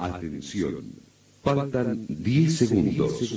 [0.00, 0.82] Atención.
[1.42, 3.32] Faltan 10 segundos.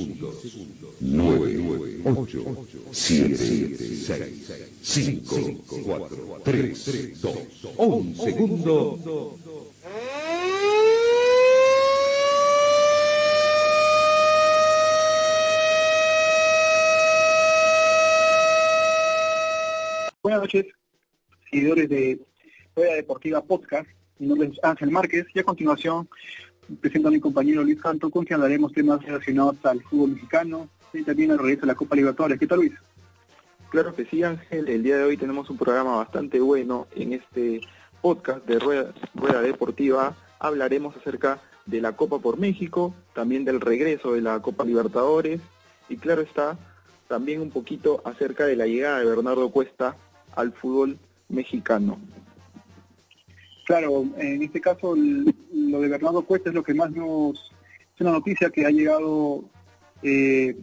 [1.02, 5.36] 9, 8, 7, 6, 5,
[5.86, 7.38] 4, 3, 2,
[7.78, 9.38] 1 segundo.
[20.22, 20.66] Buenas noches,
[21.52, 22.20] seguidores de
[22.76, 23.90] Rueda Deportiva Podcast.
[24.20, 26.08] Mi nombre es Ángel Márquez y a continuación
[26.80, 31.04] presento a mi compañero Luis Santo con quien hablaremos temas relacionados al fútbol mexicano y
[31.04, 32.40] también al regreso de la Copa Libertadores.
[32.40, 32.74] ¿Qué tal Luis?
[33.70, 37.62] Claro que sí Ángel, el día de hoy tenemos un programa bastante bueno en este
[38.02, 40.16] podcast de Rueda Deportiva.
[40.40, 45.42] Hablaremos acerca de la Copa por México, también del regreso de la Copa Libertadores
[45.90, 46.58] y claro está,
[47.08, 49.96] también un poquito acerca de la llegada de Bernardo Cuesta
[50.36, 50.98] al fútbol
[51.30, 52.00] mexicano.
[53.66, 57.52] Claro, en este caso lo de Bernardo Cuesta es lo que más nos...
[57.96, 59.46] Es una noticia que ha llegado
[60.02, 60.56] eh,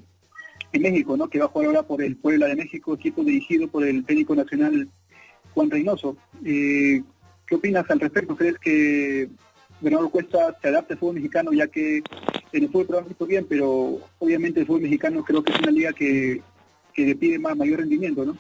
[0.73, 1.29] en México, ¿no?
[1.29, 4.35] Que va a jugar ahora por el Puebla de México, equipo dirigido por el técnico
[4.35, 4.89] nacional
[5.55, 6.17] Juan Reynoso.
[6.45, 7.03] Eh,
[7.47, 8.37] ¿Qué opinas al respecto?
[8.37, 9.29] ¿Crees que
[9.81, 12.03] Bernardo Cuesta se adapta al fútbol mexicano ya que
[12.53, 15.93] en el fútbol peruano bien, pero obviamente el fútbol mexicano creo que es una liga
[15.93, 16.43] que,
[16.93, 18.37] que le pide más mayor rendimiento, ¿no?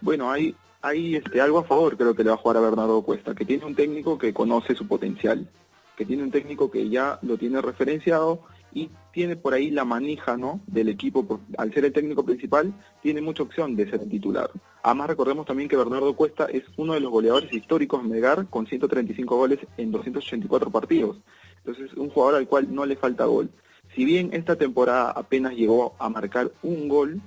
[0.00, 3.02] Bueno, hay, hay este, algo a favor creo que le va a jugar a Bernardo
[3.02, 5.48] Cuesta, que tiene un técnico que conoce su potencial,
[5.96, 10.36] que tiene un técnico que ya lo tiene referenciado y tiene por ahí la manija
[10.36, 10.60] ¿no?
[10.66, 12.72] del equipo, al ser el técnico principal,
[13.02, 14.50] tiene mucha opción de ser titular.
[14.82, 18.66] Además recordemos también que Bernardo Cuesta es uno de los goleadores históricos en Melgar con
[18.66, 21.18] 135 goles en 284 partidos.
[21.64, 23.50] Entonces un jugador al cual no le falta gol.
[23.94, 27.20] Si bien esta temporada apenas llegó a marcar un gol,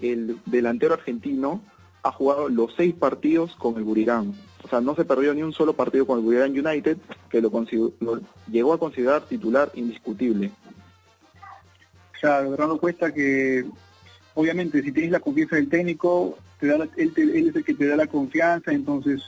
[0.00, 1.60] el delantero argentino
[2.02, 4.32] ha jugado los seis partidos con el Burirán.
[4.64, 6.98] O sea, no se perdió ni un solo partido con el Burirán United,
[7.30, 7.50] que lo,
[8.00, 10.50] lo llegó a considerar titular indiscutible.
[12.20, 13.64] Claro, Bernardo Cuesta que
[14.34, 17.86] obviamente si tienes la confianza del técnico, te da la- él, es el que te
[17.86, 19.20] da la confianza, entonces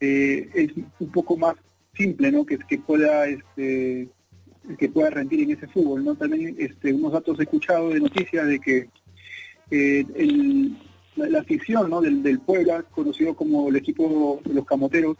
[0.00, 1.54] eh, es un poco más
[1.94, 2.46] simple, ¿no?
[2.46, 4.08] Que, que pueda este
[4.78, 6.14] que pueda rendir en ese fútbol, ¿no?
[6.14, 8.88] También este, unos datos he escuchado de noticias de que
[9.70, 10.76] eh, el-
[11.26, 12.00] la, afición ¿no?
[12.00, 15.16] del, del Puebla, conocido como el equipo de los camoteros,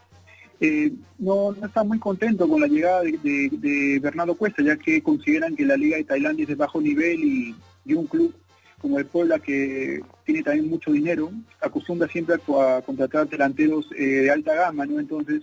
[0.61, 5.55] eh, no, está muy contento con la llegada de, de- Bernardo Cuesta, ya que consideran
[5.55, 7.55] que la Liga de Tailandia es de bajo nivel y,
[7.85, 8.35] y un club
[8.81, 14.05] como el Puebla, que tiene también mucho dinero, acostumbra siempre a, a contratar delanteros eh,
[14.23, 15.01] de alta gama, ¿no?
[15.01, 15.43] Entonces,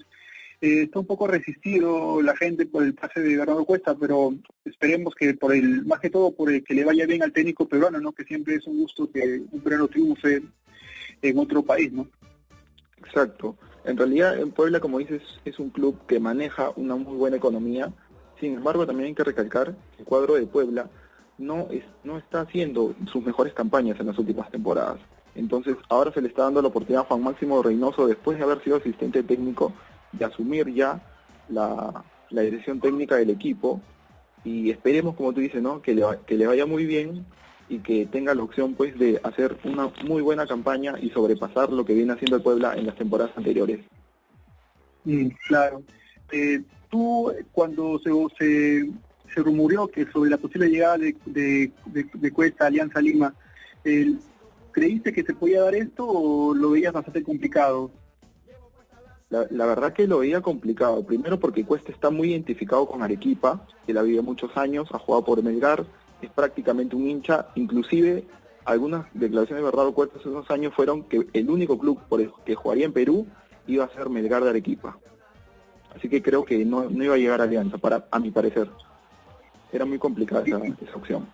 [0.65, 4.33] eh, está un poco resistido la gente por el pase de Bernardo Cuesta, pero
[4.63, 7.67] esperemos que por el, más que todo por el que le vaya bien al técnico
[7.67, 8.13] peruano, ¿no?
[8.13, 10.41] Que siempre es un gusto que un peruano triunfe
[11.21, 12.07] en otro país, ¿no?
[12.97, 13.55] Exacto.
[13.83, 17.93] En realidad, en Puebla, como dices, es un club que maneja una muy buena economía.
[18.39, 20.89] Sin embargo, también hay que recalcar que el cuadro de Puebla
[21.37, 24.97] no, es, no está haciendo sus mejores campañas en las últimas temporadas.
[25.35, 28.63] Entonces, ahora se le está dando la oportunidad a Juan Máximo Reynoso, después de haber
[28.63, 29.71] sido asistente técnico,
[30.17, 31.01] de asumir ya
[31.49, 33.81] la, la dirección técnica del equipo.
[34.43, 35.81] Y esperemos, como tú dices, ¿no?
[35.81, 37.25] que, le, que le vaya muy bien
[37.67, 41.83] y que tenga la opción pues de hacer una muy buena campaña y sobrepasar lo
[41.83, 43.79] que viene haciendo el Puebla en las temporadas anteriores.
[45.03, 45.81] Mm, claro.
[46.31, 48.11] Eh, tú, cuando se,
[49.33, 53.33] se, rumoreó que sobre la posible llegada de, de, Cuesta Alianza Lima,
[54.71, 57.91] ¿creíste que se podía dar esto o lo veías bastante complicado?
[59.49, 63.93] La, verdad que lo veía complicado, primero porque Cuesta está muy identificado con Arequipa, que
[63.93, 65.85] la vive muchos años, ha jugado por Melgar,
[66.21, 68.23] es prácticamente un hincha, inclusive
[68.63, 72.31] algunas declaraciones de Bernardo Cuesta hace unos años fueron que el único club por el
[72.45, 73.27] que jugaría en Perú
[73.67, 74.97] iba a ser Melgar de Arequipa.
[75.95, 78.69] Así que creo que no, no iba a llegar a Alianza, para, a mi parecer.
[79.71, 81.27] Era muy complicada esa, esa opción.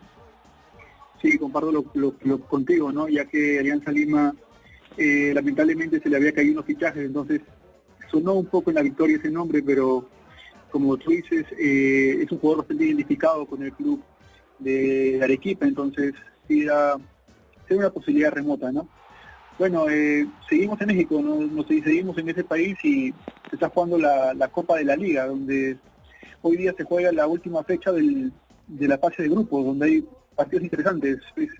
[1.21, 3.07] Sí, comparto lo, lo- lo contigo, ¿no?
[3.07, 4.33] Ya que Alianza Lima
[4.97, 7.41] eh, lamentablemente se le había caído unos fichajes, entonces
[8.11, 10.05] sonó un poco en la victoria ese nombre, pero
[10.69, 14.01] como tú dices, eh, es un jugador bastante identificado con el club
[14.59, 16.13] de Arequipa, entonces
[16.47, 16.95] sí era,
[17.67, 18.87] era una posibilidad remota, ¿no?
[19.59, 21.35] Bueno, eh, seguimos en México, ¿no?
[21.35, 23.13] Nos seguimos en ese país y
[23.49, 25.77] se está jugando la, Copa de la Liga, donde
[26.41, 28.31] hoy día se juega la última fecha del,
[28.67, 30.05] de la fase de grupos, donde hay
[30.35, 31.19] partidos interesantes.
[31.35, 31.51] Luis.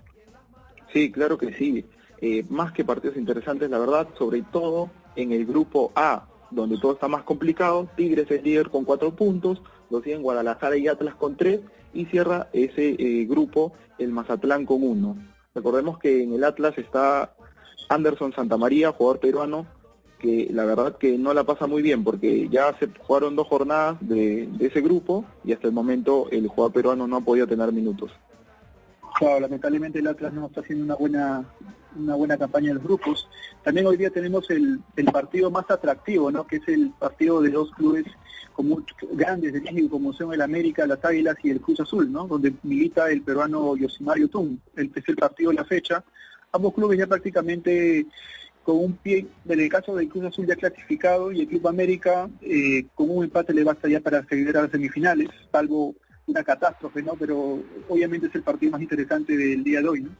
[0.92, 1.84] Sí, claro que sí.
[2.20, 6.92] Eh, más que partidos interesantes, la verdad, sobre todo en el grupo A, donde todo
[6.92, 7.88] está más complicado.
[7.96, 11.60] Tigres es líder con cuatro puntos, lo siguen Guadalajara y Atlas con tres,
[11.92, 15.16] y cierra ese eh, grupo el Mazatlán con uno.
[15.54, 17.34] Recordemos que en el Atlas está
[17.88, 19.66] Anderson Santamaría, jugador peruano,
[20.18, 23.96] que la verdad que no la pasa muy bien porque ya se jugaron dos jornadas
[24.00, 28.12] de, ese grupo y hasta el momento el jugador peruano no ha podido tener minutos.
[29.18, 31.44] Claro, lamentablemente el Atlas no está haciendo una buena
[31.96, 33.28] una buena campaña en los grupos.
[33.62, 36.46] También hoy día tenemos el, el partido más atractivo, ¿no?
[36.46, 38.04] que es el partido de dos clubes
[38.52, 38.82] como
[39.12, 42.26] grandes de México, como son el América, las Águilas y el Cruz Azul, ¿no?
[42.26, 44.58] donde milita el peruano Yosimario Tum.
[44.76, 46.04] El, es el partido de la fecha.
[46.52, 48.06] Ambos clubes ya prácticamente
[48.62, 52.28] con un pie, en el caso del Cruz Azul ya clasificado y el Club América
[52.42, 55.94] eh, con un empate le basta ya para acceder a las semifinales, salvo
[56.26, 57.14] una catástrofe, ¿no?
[57.14, 60.10] Pero obviamente es el partido más interesante del día de hoy, ¿no?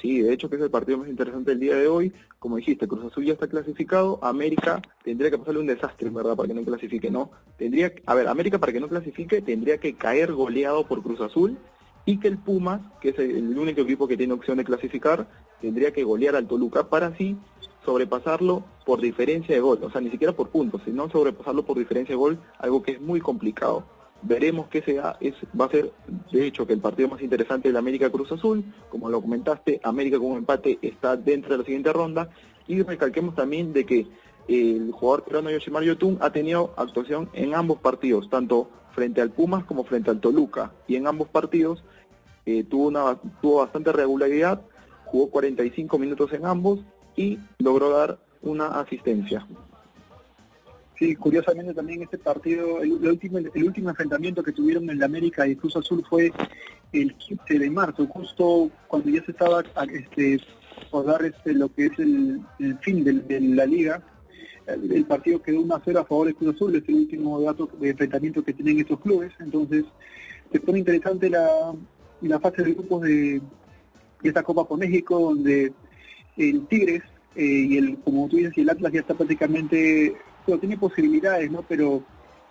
[0.00, 2.12] Sí, de hecho que es el partido más interesante del día de hoy.
[2.38, 6.36] Como dijiste, Cruz Azul ya está clasificado, América tendría que pasarle un desastre, ¿verdad?
[6.36, 7.30] Para que no clasifique, ¿no?
[7.56, 11.56] Tendría, a ver, América para que no clasifique tendría que caer goleado por Cruz Azul
[12.04, 15.26] y que el Pumas, que es el único equipo que tiene opción de clasificar,
[15.60, 17.36] tendría que golear al Toluca para así
[17.84, 22.12] sobrepasarlo por diferencia de gol, o sea, ni siquiera por puntos, sino sobrepasarlo por diferencia
[22.12, 23.84] de gol, algo que es muy complicado.
[24.26, 25.92] Veremos qué sea, es, va a ser,
[26.32, 30.18] de hecho, que el partido más interesante la América Cruz Azul, como lo comentaste, América
[30.18, 32.30] con un empate está dentro de la siguiente ronda,
[32.66, 34.06] y recalquemos también de que
[34.48, 39.64] el jugador peruano Yoshimar Yotun ha tenido actuación en ambos partidos, tanto frente al Pumas
[39.64, 41.84] como frente al Toluca, y en ambos partidos
[42.46, 44.62] eh, tuvo, una, tuvo bastante regularidad,
[45.04, 46.80] jugó 45 minutos en ambos
[47.14, 49.46] y logró dar una asistencia.
[50.98, 55.46] Sí, curiosamente también este partido, el, último, el último enfrentamiento que tuvieron en la América
[55.46, 56.32] y Cruz Azul fue
[56.92, 60.40] el 15 de marzo, justo cuando ya se estaba este,
[60.90, 62.40] por dar este, lo que es el,
[62.80, 64.02] fin de, la liga.
[64.66, 67.68] El, partido quedó 1 a 0 a favor de Cruz Azul, es el último dato
[67.80, 69.32] de enfrentamiento que tienen estos clubes.
[69.40, 69.84] Entonces,
[70.52, 71.74] se pone interesante la,
[72.20, 73.42] la fase de grupos de,
[74.22, 75.72] esta Copa por México, donde
[76.36, 77.02] el Tigres
[77.34, 80.14] eh, y el, como tú dices, el Atlas ya está prácticamente
[80.44, 81.62] tiene posibilidades, ¿no?
[81.62, 82.04] Pero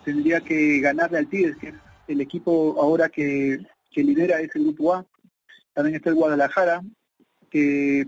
[0.04, 1.74] tendría que ganarle al Tigres, que es
[2.08, 3.58] el equipo ahora que,
[3.94, 5.06] lidera ese grupo A.
[5.72, 6.82] También está el Guadalajara,
[7.48, 8.06] que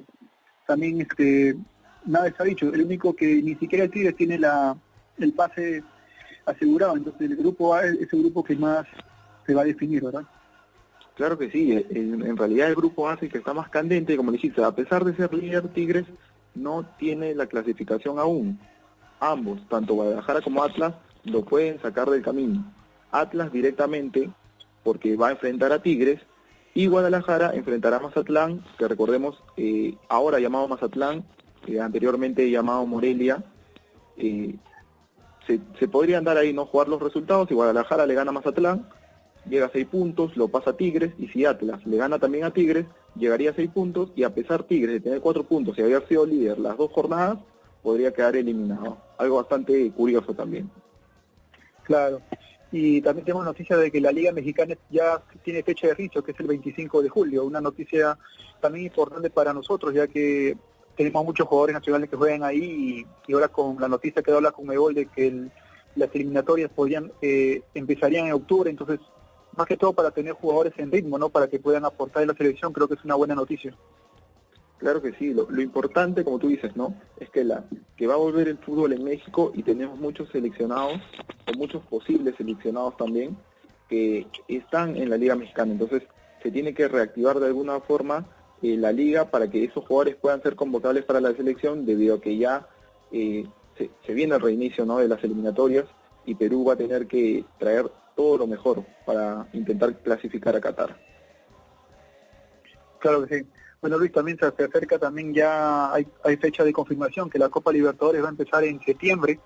[0.66, 1.56] también este
[2.04, 2.72] nada está dicho.
[2.72, 4.76] El único que ni siquiera el Tigres tiene la
[5.18, 5.84] el pase
[6.44, 6.96] asegurado.
[6.96, 8.84] Entonces el grupo A es el grupo que más
[9.46, 10.24] se va a definir, ¿verdad?
[11.14, 14.32] Claro que sí, en, realidad el grupo A es el que está más candente, como
[14.32, 16.04] dijiste, a pesar de ser líder Tigres,
[16.54, 18.58] no tiene la clasificación aún
[19.20, 22.64] ambos, tanto Guadalajara como Atlas, lo pueden sacar del camino.
[23.10, 24.30] Atlas directamente,
[24.82, 26.20] porque va a enfrentar a Tigres,
[26.74, 31.24] y Guadalajara enfrentará a Mazatlán, que recordemos, eh, ahora llamado Mazatlán,
[31.66, 33.42] eh, anteriormente llamado Morelia.
[34.18, 34.54] Eh,
[35.46, 38.88] se, podrían dar ahí no jugar los resultados, si Guadalajara le gana a Mazatlán,
[39.48, 42.50] llega a seis puntos, lo pasa a Tigres, y si Atlas le gana también a
[42.50, 42.84] Tigres,
[43.14, 46.26] llegaría a seis puntos, y a pesar Tigres de tener cuatro puntos y haber sido
[46.26, 47.38] líder las dos jornadas,
[47.86, 48.98] podría quedar eliminado.
[49.16, 50.68] Algo bastante curioso también.
[51.84, 52.20] Claro.
[52.72, 56.32] Y también tenemos noticia de que la Liga Mexicana ya tiene fecha de inicio, que
[56.32, 57.44] es el 25 de julio.
[57.44, 58.18] Una noticia
[58.60, 60.56] también importante para nosotros, ya que
[60.96, 64.50] tenemos muchos jugadores nacionales que juegan ahí y, ahora con la noticia que da la
[64.50, 65.46] Conmebol de que
[65.94, 68.98] las eliminatorias podrían eh, empezarían en octubre, entonces
[69.56, 71.28] más que todo para tener jugadores en ritmo, ¿no?
[71.28, 73.76] Para que puedan aportar en la selección, creo que es una buena noticia.
[74.78, 76.94] Claro que sí, lo, importante, como tú dices, ¿no?
[77.18, 77.64] Es que la
[77.96, 81.00] que va a volver el fútbol en México y tenemos muchos seleccionados,
[81.46, 83.36] o muchos posibles seleccionados también,
[83.88, 85.72] que están en la Liga Mexicana.
[85.72, 86.02] Entonces,
[86.42, 88.26] se tiene que reactivar de alguna forma
[88.62, 92.20] eh, la liga para que esos jugadores puedan ser convocables para la selección, debido a
[92.20, 92.68] que ya
[93.12, 93.46] eh,
[93.78, 94.98] se, se, viene el reinicio ¿no?
[94.98, 95.86] de las eliminatorias
[96.26, 100.98] y Perú va a tener que traer todo lo mejor para intentar clasificar a Qatar.
[102.98, 103.46] Claro que sí.
[103.80, 108.22] Bueno, Luis, también se acerca, también ya hay, fecha de confirmación que la Copa Libertadores
[108.22, 109.38] va a empezar en septiembre.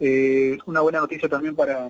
[0.00, 1.88] Eh, una buena noticia también para,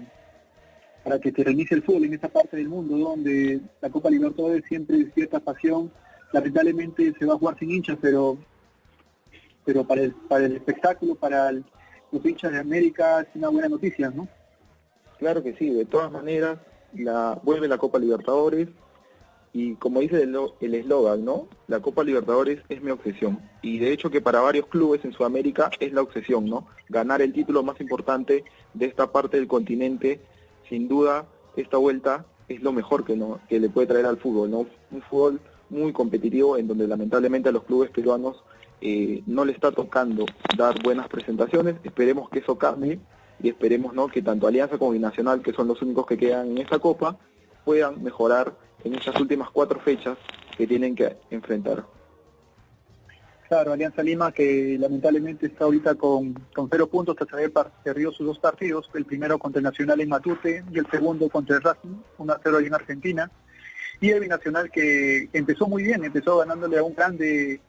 [1.02, 4.64] para que se reinicie el fútbol en esta parte del mundo, donde la Copa Libertadores
[4.66, 5.90] siempre es cierta pasión.
[6.32, 8.38] Lamentablemente se va a jugar sin hinchas, pero
[9.64, 14.10] pero para el, para el espectáculo, para los hinchas de América es una buena noticia,
[14.10, 14.28] ¿no?
[15.18, 16.58] Claro que sí, de todas maneras,
[16.92, 18.68] la vuelve la Copa Libertadores,
[19.54, 21.46] y como dice el eslogan, ¿no?
[21.68, 23.40] La Copa Libertadores es mi obsesión.
[23.62, 26.66] Y de hecho que para varios clubes en Sudamérica es la obsesión, ¿no?
[26.88, 28.44] Ganar el título más importante
[28.74, 30.20] de esta parte del continente,
[30.68, 34.50] sin duda, esta vuelta es lo mejor que, no, que le puede traer al fútbol,
[34.50, 34.66] ¿no?
[34.90, 38.42] Un fútbol muy competitivo en donde lamentablemente a los clubes peruanos
[38.80, 40.26] eh, no le está tocando
[40.58, 41.76] dar buenas presentaciones.
[41.84, 42.98] Esperemos que eso cambie
[43.40, 44.08] y esperemos ¿no?
[44.08, 47.16] que tanto Alianza como Binacional, que son los únicos que quedan en esta copa,
[47.64, 50.16] puedan mejorar en estas últimas cuatro fechas
[50.56, 51.84] que tienen que enfrentar.
[53.48, 58.26] Claro, Alianza Lima que lamentablemente está ahorita con, con cero puntos tras haber perdido sus
[58.26, 61.96] dos partidos, el primero contra el Nacional en Matute y el segundo contra el Racing,
[62.18, 63.30] 1-0 ahí en Argentina.
[64.00, 67.60] Y el Binacional que empezó muy bien, empezó ganándole a un grande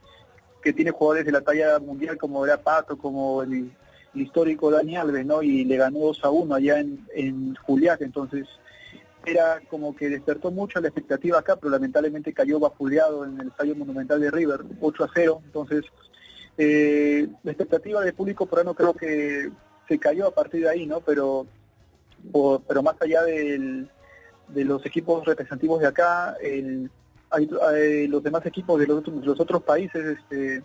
[0.63, 3.71] que tiene jugadores de la talla mundial como era Pato, como el,
[4.15, 5.43] histórico Dani Alves, ¿no?
[5.43, 8.47] Y le ganó 2 a 1 allá en, en Juliaca, entonces
[9.25, 13.75] era como que despertó mucho la expectativa acá, pero lamentablemente cayó vapuleado en el estadio
[13.75, 15.41] monumental de River, 8 a 0.
[15.45, 15.83] Entonces,
[16.57, 19.51] eh, la expectativa del público por no creo que
[19.87, 21.01] se cayó a partir de ahí, ¿no?
[21.01, 21.45] Pero,
[22.67, 23.89] pero más allá del,
[24.47, 26.89] de los equipos representativos de acá, el,
[27.29, 30.63] hay, los demás equipos de los, los otros países, este,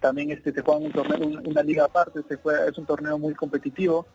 [0.00, 3.34] también este, se juegan un torneo, una liga aparte, se fue, es un torneo muy
[3.34, 4.06] competitivo.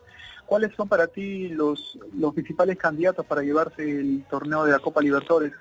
[0.46, 5.02] ¿Cuáles son para ti los, los principales candidatos para llevarse el torneo de la Copa
[5.02, 5.54] Libertadores?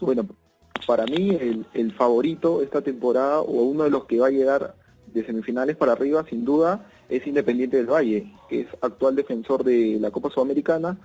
[0.00, 0.26] Bueno,
[0.86, 4.74] para mí el, el favorito esta temporada o uno de los que va a llegar
[5.06, 9.98] de semifinales para arriba, sin duda, es Independiente del Valle, que es actual defensor de
[10.00, 10.98] la Copa Sudamericana,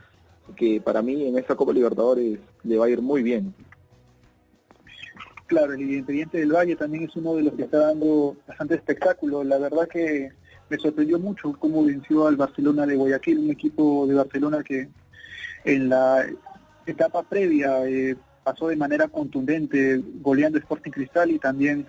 [0.55, 3.53] que para mí en esta Copa Libertadores le va a ir muy bien.
[5.47, 9.43] Claro, el Independiente del Valle también es uno de los que está dando bastante espectáculo.
[9.43, 10.29] La verdad que
[10.69, 14.89] me sorprendió mucho cómo venció al Barcelona de Guayaquil, un equipo de Barcelona que
[15.63, 16.25] en la
[16.85, 21.87] etapa previa eh, pasó de manera contundente goleando Sporting Cristal y también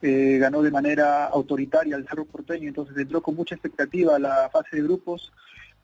[0.00, 4.48] eh, ganó de manera autoritaria al Cerro Porteño, entonces entró con mucha expectativa a la
[4.50, 5.32] fase de grupos,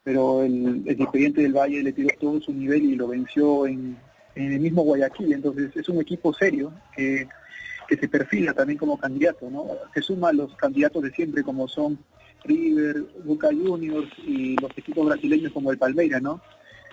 [0.04, 3.96] pero el, el Independiente del Valle le tiró todo su nivel y lo venció en,
[4.34, 7.28] en el mismo Guayaquil, entonces es un equipo serio que,
[7.88, 9.66] que se perfila también como candidato, ¿no?
[9.92, 11.98] Se suma a los candidatos de siempre como son
[12.44, 16.40] River, Boca Juniors y los equipos brasileños como el Palmeiras, ¿no?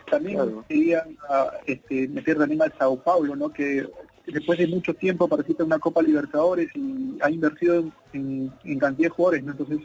[0.10, 3.50] También querían ah, este, meter también al Sao Paulo, ¿no?
[3.50, 3.88] Que
[4.28, 9.10] después de mucho tiempo participa en una Copa Libertadores y ha invertido en, cantidad de
[9.10, 9.52] jugadores, ¿no?
[9.52, 9.80] Entonces,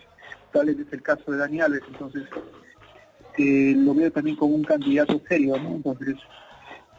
[0.53, 2.25] tal vez es el caso de Dani Alves, entonces
[3.39, 5.77] eh, lo veo también como un candidato serio, ¿no?
[5.77, 6.17] Entonces,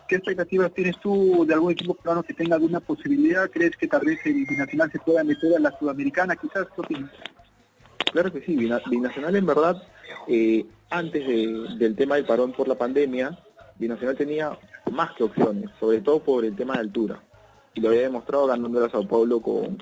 [0.07, 3.49] ¿qué expectativas tienes tú de algún equipo peruano que tenga alguna posibilidad?
[3.49, 6.35] ¿Crees que tal vez el Binacional se pueda meter a la Sudamericana?
[6.35, 7.11] Quizás, ¿qué opinas?
[8.11, 9.81] Claro que sí, Binacional en verdad,
[10.27, 13.37] eh, antes del tema del parón por la pandemia,
[13.77, 14.57] Binacional tenía
[14.91, 17.21] más que opciones, sobre todo por el tema de altura.
[17.73, 19.77] Y lo había demostrado ganando a Sao Paulo con,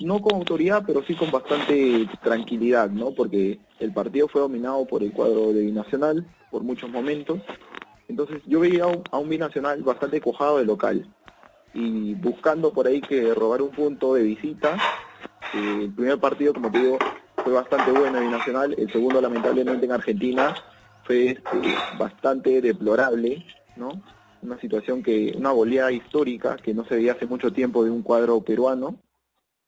[0.00, 3.10] no con autoridad, pero sí con bastante tranquilidad, ¿no?
[3.10, 7.40] Porque el partido fue dominado por el cuadro de Binacional por muchos momentos.
[8.08, 11.06] Entonces yo veía a un, Binacional bastante cojado de local
[11.74, 14.76] y buscando por ahí que robar un punto de visita.
[15.54, 16.98] Eh, el primer partido, como te digo,
[17.42, 20.54] fue bastante bueno y Nacional, el segundo lamentablemente en Argentina
[21.04, 23.44] fue este, bastante deplorable,
[23.76, 24.02] ¿no?
[24.42, 28.02] Una situación que, una goleada histórica que no se veía hace mucho tiempo de un
[28.02, 28.96] cuadro peruano,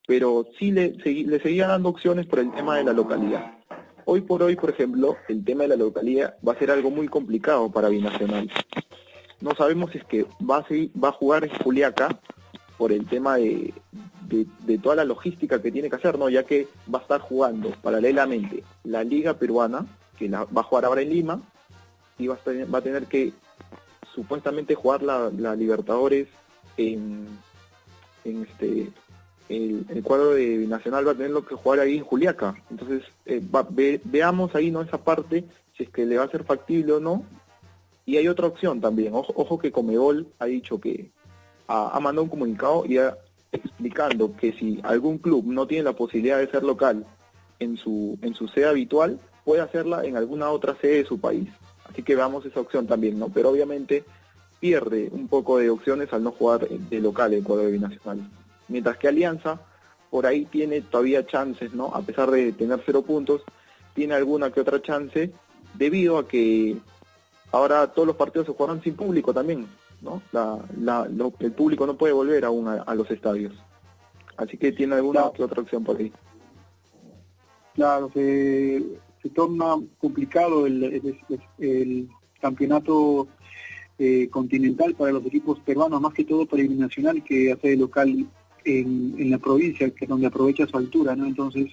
[0.06, 3.58] pero sí le, le seguía dando opciones por el tema de la localidad.
[4.04, 7.08] Hoy por hoy, por ejemplo, el tema de la localidad va a ser algo muy
[7.08, 8.50] complicado para Binacional.
[9.40, 12.20] No sabemos si es que va a, seguir, va a jugar Juliaca
[12.76, 13.74] por el tema de,
[14.28, 16.28] de, toda la logística que tiene que hacer, ¿no?
[16.28, 19.86] Ya que va a estar jugando paralelamente la Liga Peruana,
[20.18, 21.40] que la, va a jugar ahora en Lima,
[22.18, 23.32] y va a, tener, va a tener que
[24.14, 26.28] supuestamente jugar la, Libertadores
[26.76, 27.26] en,
[28.24, 28.90] este
[29.48, 32.54] el, cuadro de Nacional va a tener que jugar ahí en Juliaca.
[32.70, 33.42] Entonces, eh,
[34.04, 35.44] veamos ahí no esa parte,
[35.76, 37.24] si es que le va a ser factible o no.
[38.06, 39.14] Y hay otra opción también.
[39.14, 41.10] Ojo, ojo que Comebol ha dicho que
[41.68, 43.16] ha, mandado un comunicado y ha,
[43.52, 47.04] explicando que si algún club no tiene la posibilidad de ser local
[47.58, 51.48] en su, en su sede habitual, puede hacerla en alguna otra sede de su país.
[51.88, 53.28] Así que veamos esa opción también, ¿no?
[53.28, 54.04] Pero obviamente
[54.58, 58.30] pierde un poco de opciones al no jugar de local el cuadro binacional.
[58.68, 59.60] Mientras que Alianza,
[60.10, 61.94] por ahí tiene todavía chances, ¿no?
[61.94, 63.42] A pesar de tener cero puntos,
[63.94, 65.30] tiene alguna que otra chance,
[65.74, 66.76] debido a que
[67.50, 69.66] ahora todos los partidos se jugarán sin público también.
[70.02, 70.22] ¿No?
[70.32, 73.54] La, el público no puede volver aún a, los estadios.
[74.36, 76.12] Así que tiene alguna otra opción por ahí.
[77.74, 78.82] Claro, se,
[79.22, 81.16] se torna complicado el,
[81.58, 82.08] el,
[82.40, 83.28] campeonato
[83.98, 87.76] eh, continental para los equipos peruanos, más que todo para el nacional que hace de
[87.76, 88.26] local
[88.64, 91.24] en, en, la provincia, que es donde aprovecha su altura, ¿no?
[91.24, 91.70] Entonces,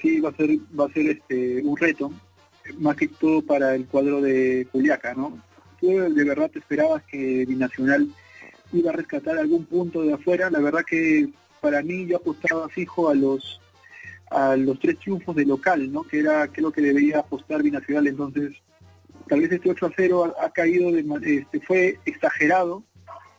[0.00, 2.12] sí va a ser va a ser este un reto,
[2.78, 5.47] más que todo para el cuadro de Juliaca, ¿no?
[5.80, 8.08] ¿Tú de verdad te esperabas que Binacional
[8.72, 10.50] iba a rescatar algún punto de afuera?
[10.50, 11.28] La verdad que
[11.60, 13.60] para mí yo apostaba fijo a los
[14.30, 16.02] a los tres triunfos de local, ¿no?
[16.02, 18.08] Que era lo que debería apostar Binacional.
[18.08, 18.56] Entonces,
[19.26, 21.02] tal vez este 8 a 0 ha, caído, de,
[21.38, 22.84] este, fue exagerado.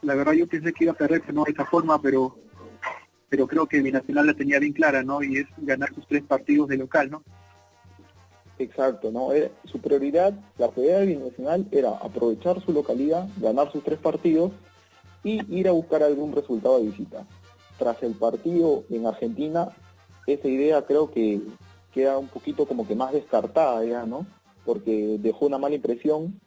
[0.01, 2.37] La verdad yo pensé que iba a perder no de esta forma, pero
[3.29, 5.21] pero creo que Binacional la tenía bien clara, ¿no?
[5.21, 7.23] Y es ganar sus tres partidos de local, ¿no?
[8.59, 9.31] Exacto, ¿no?
[9.31, 14.51] Eh, su prioridad, la prioridad Binacional era aprovechar su localidad, ganar sus tres partidos
[15.23, 17.25] y ir a buscar algún resultado de visita.
[17.77, 19.69] Tras el partido en Argentina,
[20.27, 21.41] esa idea creo que
[21.93, 24.27] queda un poquito como que más descartada ya, ¿no?
[24.65, 26.41] Porque dejó una mala impresión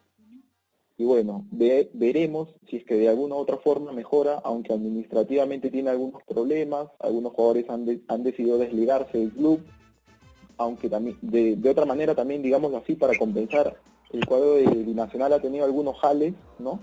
[0.98, 5.88] y bueno, veremos si es que de alguna u otra forma mejora, aunque administrativamente tiene
[5.88, 9.62] algunos problemas, algunos jugadores han, han decidido desligarse del club,
[10.58, 13.76] aunque también de, otra manera también, digámoslo así, para compensar,
[14.12, 16.80] el cuadro de Binacional ha tenido algunos jales, ¿no?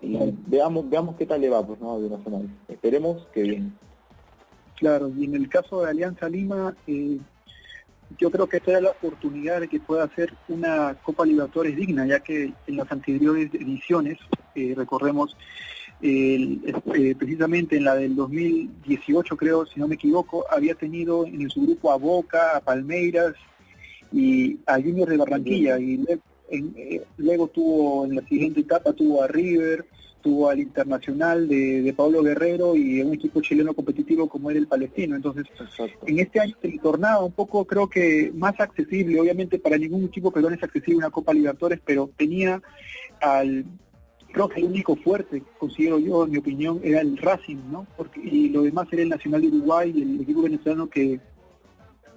[0.00, 1.92] Y veamos, veamos qué tal le va, pues, ¿no?
[1.92, 2.48] A Binacional.
[2.68, 3.76] Esperemos que bien.
[4.76, 7.18] Claro, y en el caso de Alianza Lima, eh,
[8.18, 12.06] yo creo que esta es la oportunidad de que pueda hacer una Copa Libertadores digna,
[12.06, 14.18] ya que en las anteriores ediciones,
[14.54, 15.36] eh, recorremos
[16.02, 21.62] eh, precisamente en la del 2018 creo, si no me equivoco, había tenido en su
[21.62, 23.34] grupo a Boca, a Palmeiras
[24.12, 26.04] y a Junior de Barranquilla, y
[26.50, 29.86] eh, luego tuvo en la siguiente etapa tuvo a River,
[30.22, 35.16] tuvo al Internacional de, Pablo Guerrero y un equipo chileno competitivo como era el Palestino.
[35.16, 35.44] Entonces,
[36.06, 40.30] en este año se tornaba un poco, creo que más accesible, obviamente para ningún equipo
[40.30, 42.62] perdón es accesible una Copa Libertadores, pero tenía
[43.20, 43.64] al,
[44.32, 47.86] creo que el único fuerte, considero yo, en mi opinión, era el Racing, ¿no?
[47.96, 51.20] Porque, y lo demás era el Nacional de Uruguay y el equipo venezolano que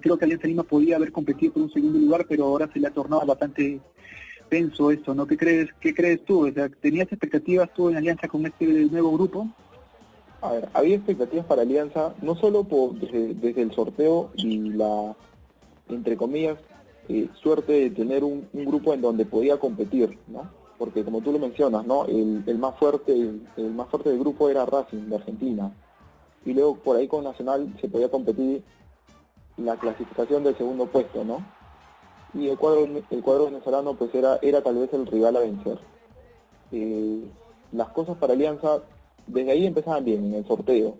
[0.00, 2.86] creo que Alianza Lima podía haber competido por un segundo lugar, pero ahora se le
[2.86, 3.80] ha tornado bastante
[4.48, 5.26] penso esto, ¿no?
[5.26, 6.46] ¿Qué crees, qué crees tú?
[6.46, 9.48] O sea, ¿Tenías expectativas tú en alianza con este nuevo grupo?
[10.40, 15.16] A ver, había expectativas para Alianza, no solo por, desde, el sorteo y la,
[15.88, 16.58] entre comillas,
[17.08, 20.48] eh, suerte de tener un, grupo en donde podía competir, ¿no?
[20.78, 22.04] Porque como tú lo mencionas, ¿no?
[22.04, 25.72] El, más fuerte, el, más fuerte del grupo era Racing de Argentina.
[26.44, 28.62] Y luego por ahí con Nacional se podía competir
[29.56, 31.42] la clasificación del segundo puesto, ¿no?
[32.38, 35.78] y el cuadro, el cuadro venezolano pues era, era tal vez el rival a vencer.
[36.72, 37.24] Eh,
[37.72, 38.82] las cosas para Alianza
[39.26, 40.96] desde ahí empezaban bien en el sorteo.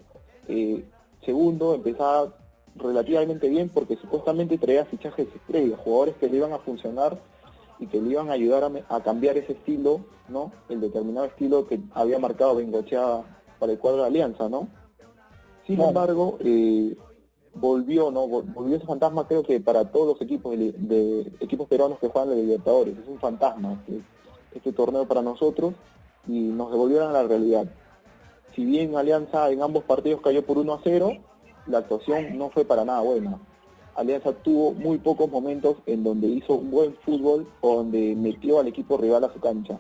[0.48, 0.84] Eh,
[1.24, 2.32] segundo, empezaba
[2.76, 7.18] relativamente bien porque supuestamente traía fichajes estrellas, jugadores que le iban a funcionar
[7.78, 10.52] y que le iban a ayudar a, cambiar ese estilo, ¿no?
[10.68, 13.22] El determinado estilo que había marcado Bengochea
[13.58, 14.68] para el cuadro de Alianza, ¿no?
[15.66, 16.96] Sin embargo, eh,
[17.54, 18.28] volvió, ¿no?
[18.28, 22.36] Volvió ese fantasma creo que para todos los equipos de, equipos peruanos que juegan de
[22.36, 22.96] Libertadores.
[22.98, 23.82] Es un fantasma
[24.54, 25.74] este, torneo para nosotros
[26.26, 27.66] y nos devolvieron a la realidad.
[28.54, 31.12] Si bien Alianza en ambos partidos cayó por 1 a 0,
[31.66, 33.38] la actuación no fue para nada buena.
[33.96, 38.68] Alianza tuvo muy pocos momentos en donde hizo un buen fútbol o donde metió al
[38.68, 39.78] equipo rival a su cancha.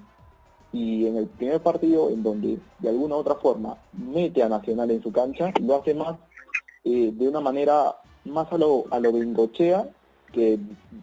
[0.72, 4.90] Y en el primer partido, en donde de alguna u otra forma mete a Nacional
[4.90, 6.16] en su cancha, lo hace más
[6.84, 9.88] eh, de una manera más a lo, a lo bengochea
[10.32, 10.58] que,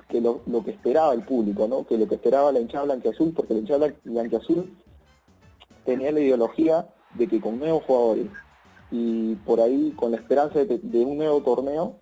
[0.10, 1.86] que lo, que esperaba el público, ¿no?
[1.86, 4.72] que lo que esperaba la hinchada blanqueazul, porque la hinchada blanqueazul
[5.86, 8.28] tenía la ideología de que con nuevos jugadores
[8.92, 11.96] y por ahí con la esperanza de, un nuevo torneo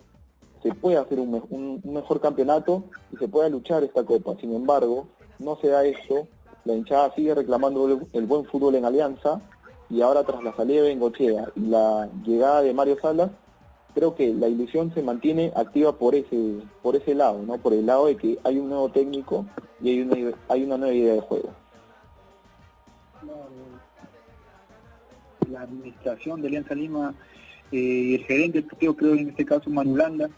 [0.62, 4.36] se puede hacer un, mejor campeonato y se puede luchar esta copa.
[4.40, 6.28] Sin embargo, no se da esto,
[6.64, 9.40] la hinchada sigue reclamando el, el buen fútbol en Alianza
[9.90, 13.30] y ahora tras la salida de Bengochea y la llegada de Mario Salas,
[13.94, 17.58] creo que la ilusión se mantiene activa por ese por ese lado, ¿no?
[17.58, 19.44] Por el lado de que hay un nuevo técnico
[19.82, 21.50] y hay una hay una nueva idea de juego.
[25.50, 27.14] La administración de Alianza Lima
[27.70, 30.30] eh, y el gerente, creo, creo en este caso Manulanda,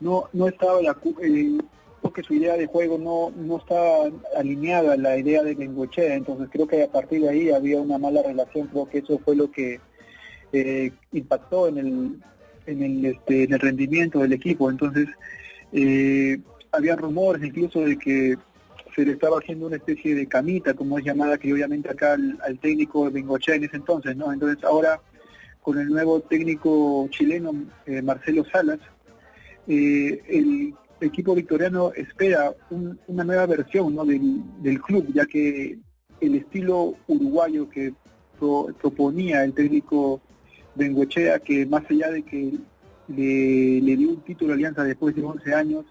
[0.00, 1.58] no no estaba la, eh,
[2.02, 6.48] porque su idea de juego no no estaba alineada a la idea de Bengochea, entonces
[6.50, 9.50] creo que a partir de ahí había una mala relación, creo que eso fue lo
[9.50, 9.80] que
[10.52, 12.20] eh, impactó en el
[12.66, 14.70] en el, este, en el rendimiento del equipo.
[14.70, 15.08] Entonces,
[15.72, 16.38] eh,
[16.72, 18.36] había rumores incluso de que
[18.94, 22.58] se le estaba haciendo una especie de camita, como es llamada, que obviamente acá al,
[22.60, 24.32] técnico de Bengochea en ese entonces, ¿no?
[24.32, 25.00] Entonces ahora
[25.62, 27.52] con el nuevo técnico chileno,
[27.86, 28.78] eh, Marcelo Salas,
[29.68, 32.52] eh, el equipo victoriano espera
[33.06, 34.04] una nueva versión ¿no?
[34.04, 35.78] del, club, ya que
[36.20, 37.94] el estilo uruguayo que
[38.38, 40.20] proponía el técnico
[40.74, 42.54] Bengochea, que más allá de que
[43.08, 45.84] le, dio un título a Alianza después de 11 años,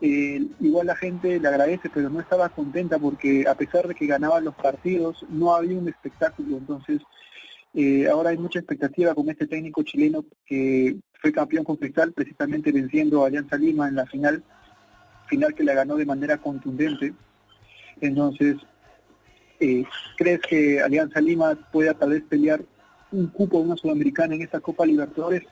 [0.00, 4.06] eh, igual la gente le agradece, pero no estaba contenta porque a pesar de que
[4.06, 6.56] ganaban los partidos, no había un espectáculo.
[6.56, 7.00] Entonces,
[7.80, 12.72] eh, ahora hay mucha expectativa con este técnico chileno que fue campeón con Cristal, precisamente
[12.72, 14.42] venciendo a Alianza Lima en la final,
[15.28, 17.14] final que la ganó de manera contundente.
[18.00, 18.56] Entonces,
[19.60, 19.84] eh,
[20.16, 22.62] ¿crees que Alianza Lima pueda tal vez pelear
[23.12, 25.44] un cupo de una sudamericana en esta Copa Libertadores,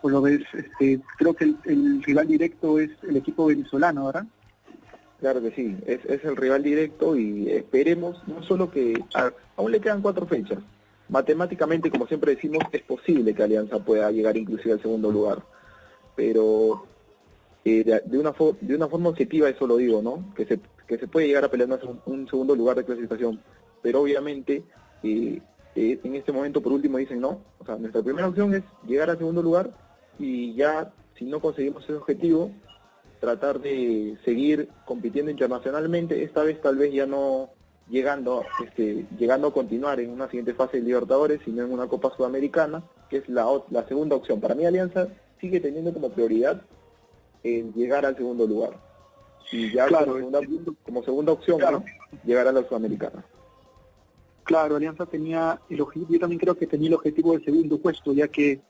[0.00, 4.24] pues lo ves, este, creo que el, rival directo es el equipo venezolano, ¿verdad?
[5.20, 9.04] Claro que sí, es, es el rival directo y esperemos, no solo que
[9.56, 10.60] aún le quedan cuatro fechas,
[11.08, 15.42] matemáticamente, como siempre decimos, es posible que Alianza pueda llegar inclusive al segundo lugar,
[16.14, 16.84] pero
[17.64, 20.32] eh, de, una de una forma objetiva eso lo digo, ¿no?
[20.34, 21.68] Que se, que se puede llegar a pelear
[22.06, 23.40] un, segundo lugar de clasificación,
[23.82, 24.64] pero obviamente
[25.02, 25.40] eh,
[25.74, 29.10] eh, en este momento por último dicen no, o sea, nuestra primera opción es llegar
[29.10, 29.70] al segundo lugar
[30.18, 32.50] y ya si no conseguimos ese objetivo,
[33.20, 37.50] tratar de seguir compitiendo internacionalmente, esta vez tal vez ya no
[37.88, 42.12] llegando, este, llegando a continuar en una siguiente fase de Libertadores, sino en una Copa
[42.16, 44.40] Sudamericana, que es la, la segunda opción.
[44.40, 45.08] Para mí Alianza
[45.40, 46.62] sigue teniendo como prioridad
[47.42, 48.70] el llegar al segundo lugar.
[49.52, 51.60] Y ya como, segunda, opción,
[52.24, 53.24] llegar a la Sudamericana.
[54.42, 58.12] Claro, Alianza tenía el objetivo, yo también creo que tenía el objetivo del segundo puesto,
[58.12, 58.60] ya que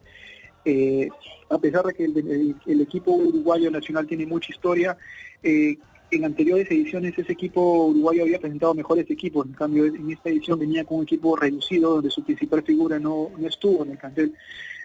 [0.65, 1.09] eh,
[1.49, 4.99] a pesar de que el, equipo uruguayo nacional tiene mucha historia,
[5.43, 5.79] eh,
[6.11, 10.59] en anteriores ediciones ese equipo uruguayo había presentado mejores equipos, en cambio en esta edición
[10.59, 14.35] venía con un equipo reducido donde su principal figura no, estuvo en el cartel.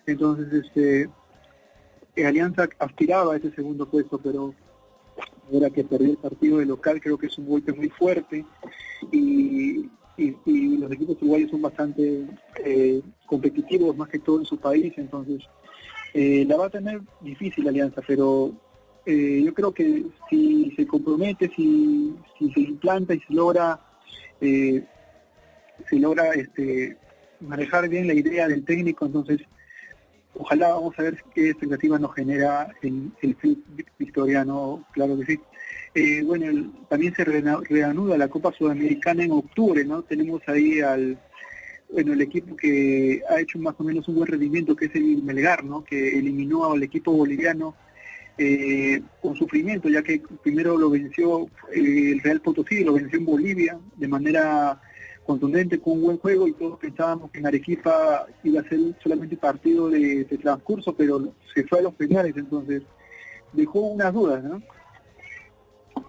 [0.05, 1.09] Entonces, este,
[2.25, 4.53] Alianza aspiraba a ese segundo puesto, pero
[5.51, 6.99] ahora que perdió el partido de local.
[7.01, 8.45] Creo que es un golpe muy fuerte.
[9.11, 12.27] Y, los equipos uruguayos son bastante
[12.63, 15.41] eh, competitivos más que todo en su país, entonces
[16.13, 18.51] eh, la va a tener difícil Alianza, pero
[19.05, 23.79] eh, yo creo que si se compromete, si, si se implanta y se logra,
[24.39, 24.83] eh,
[25.89, 26.97] se logra este,
[27.39, 29.41] manejar bien la idea del técnico, entonces
[30.35, 33.35] ojalá vamos a ver qué expectativas nos genera el, el
[33.97, 35.39] victoriano, claro que sí.
[35.93, 40.03] Eh, bueno, también se reanuda la Copa Sudamericana en octubre, ¿no?
[40.03, 41.19] Tenemos ahí al,
[41.91, 45.21] bueno, el equipo que ha hecho más o menos un buen rendimiento, que es el
[45.21, 45.83] Melgar, ¿no?
[45.83, 47.75] Que eliminó al equipo boliviano
[48.37, 53.25] eh, con sufrimiento, ya que primero lo venció eh, el Real Potosí, lo venció en
[53.25, 54.81] Bolivia de manera
[55.25, 59.37] contundente, con un buen juego y todos pensábamos que en Arequipa iba a ser solamente
[59.37, 62.83] partido de, transcurso, pero se fue a los penales, entonces
[63.53, 64.61] dejó unas dudas, ¿no?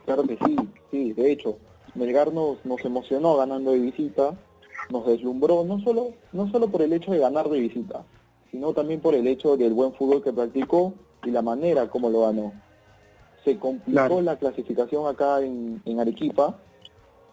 [0.07, 0.57] Claro que sí,
[0.91, 1.59] sí, de hecho,
[1.95, 4.35] Melgar nos, nos emocionó ganando de visita,
[4.91, 8.05] nos deslumbró, no solo, no solo por el hecho de ganar de visita,
[8.51, 12.23] sino también por el hecho del buen fútbol que practicó y la manera como lo
[12.23, 12.53] ganó.
[13.45, 16.59] Se complicó la clasificación acá en, Arequipa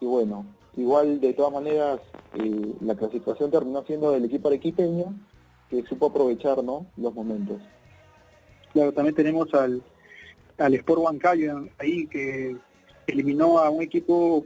[0.00, 2.00] y bueno, igual de todas maneras
[2.34, 5.14] eh, la clasificación terminó siendo del equipo arequipeño
[5.68, 6.86] que supo aprovechar ¿no?
[6.96, 7.60] los momentos.
[8.72, 9.82] Claro, también tenemos al,
[10.58, 12.56] al Sport Huancayo ahí que
[13.06, 14.44] eliminó a un equipo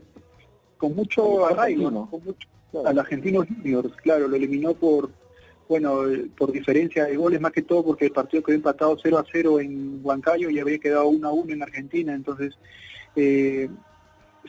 [0.77, 2.49] con mucho arraigo, con mucho,
[2.85, 5.11] al Argentino Juniors, claro, lo eliminó por
[5.69, 6.03] bueno,
[6.37, 9.61] por diferencia de goles más que todo porque el partido quedó empatado 0 a 0
[9.61, 12.55] en Huancayo y había quedado 1 a 1 en Argentina, entonces
[13.17, 13.69] eh,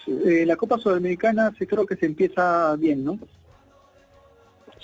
[0.08, 3.20] eh, la Copa Sudamericana se creo que se empieza bien, ¿no?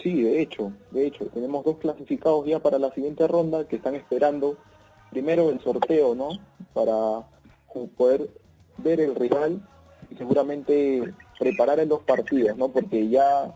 [0.01, 3.95] Sí, de hecho, de hecho, tenemos dos clasificados ya para la siguiente ronda que están
[3.95, 4.57] esperando
[5.11, 6.29] primero el sorteo, ¿no?
[6.73, 7.27] Para
[7.97, 8.29] poder
[8.77, 9.61] ver el rival
[10.09, 12.69] y seguramente preparar en los partidos, ¿no?
[12.69, 13.53] Porque ya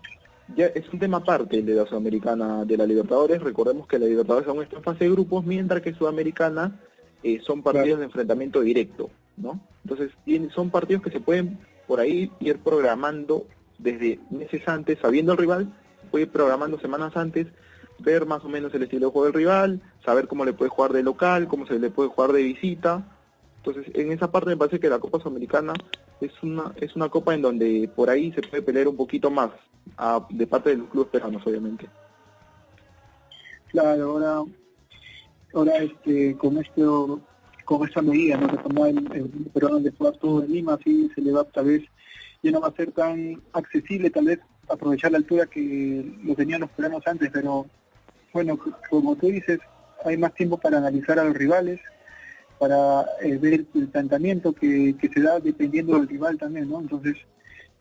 [0.53, 3.41] ya es un tema aparte de la Sudamericana de la Libertadores.
[3.41, 6.79] Recordemos que la Libertadores aún está en fase de grupos, mientras que Sudamericana
[7.23, 9.59] eh, son partidos de enfrentamiento directo, ¿no?
[9.83, 10.11] Entonces
[10.53, 13.47] son partidos que se pueden por ahí ir programando
[13.79, 15.73] desde meses antes, sabiendo el rival,
[16.11, 17.47] puede ir programando semanas antes,
[17.99, 20.93] ver más o menos el estilo de juego del rival, saber cómo le puede jugar
[20.93, 23.03] de local, cómo se le puede jugar de visita.
[23.57, 25.73] Entonces, en esa parte me parece que la Copa Sudamericana
[26.21, 29.49] es una es una copa en donde por ahí se puede pelear un poquito más
[30.29, 31.87] de parte del club peruanos obviamente
[33.67, 34.43] claro ahora
[35.53, 37.21] ahora este con esto
[37.63, 41.21] con esta medida no tomar el, el peruano de jugar todo en Lima así se
[41.21, 41.83] le va tal vez
[42.43, 46.61] ya no va a ser tan accesible tal vez aprovechar la altura que lo tenían
[46.61, 47.65] los peruanos antes pero
[48.33, 49.59] bueno como tú dices
[50.03, 51.79] hay más tiempo para analizar a los rivales
[52.59, 56.79] para eh, ver el planteamiento que, se da dependiendo del rival también, ¿no?
[56.79, 57.17] Entonces,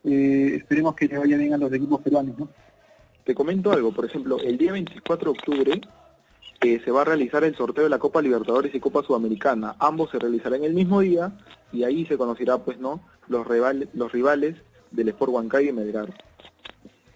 [0.05, 2.49] eh, esperemos que le vaya bien a los equipos peruanos, ¿no?
[3.23, 5.81] Te comento algo, por ejemplo, el día 24 de octubre
[6.61, 9.75] eh, se va a realizar el sorteo de la Copa Libertadores y Copa Sudamericana.
[9.79, 11.31] Ambos se realizarán el mismo día
[11.71, 13.01] y ahí se conocerá, pues, ¿no?
[13.27, 14.55] Los rivales, los rivales
[14.91, 16.13] del Sport Huancayo y Melgar.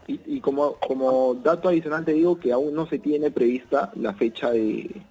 [0.08, 4.16] Y, y como, como dato adicional te digo que aún no se tiene prevista la
[4.16, 5.04] fecha de,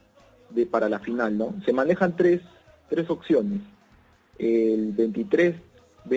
[0.50, 1.54] de, para la final, ¿no?
[1.64, 2.40] Se manejan tres,
[2.88, 3.60] tres opciones.
[4.36, 5.54] El 23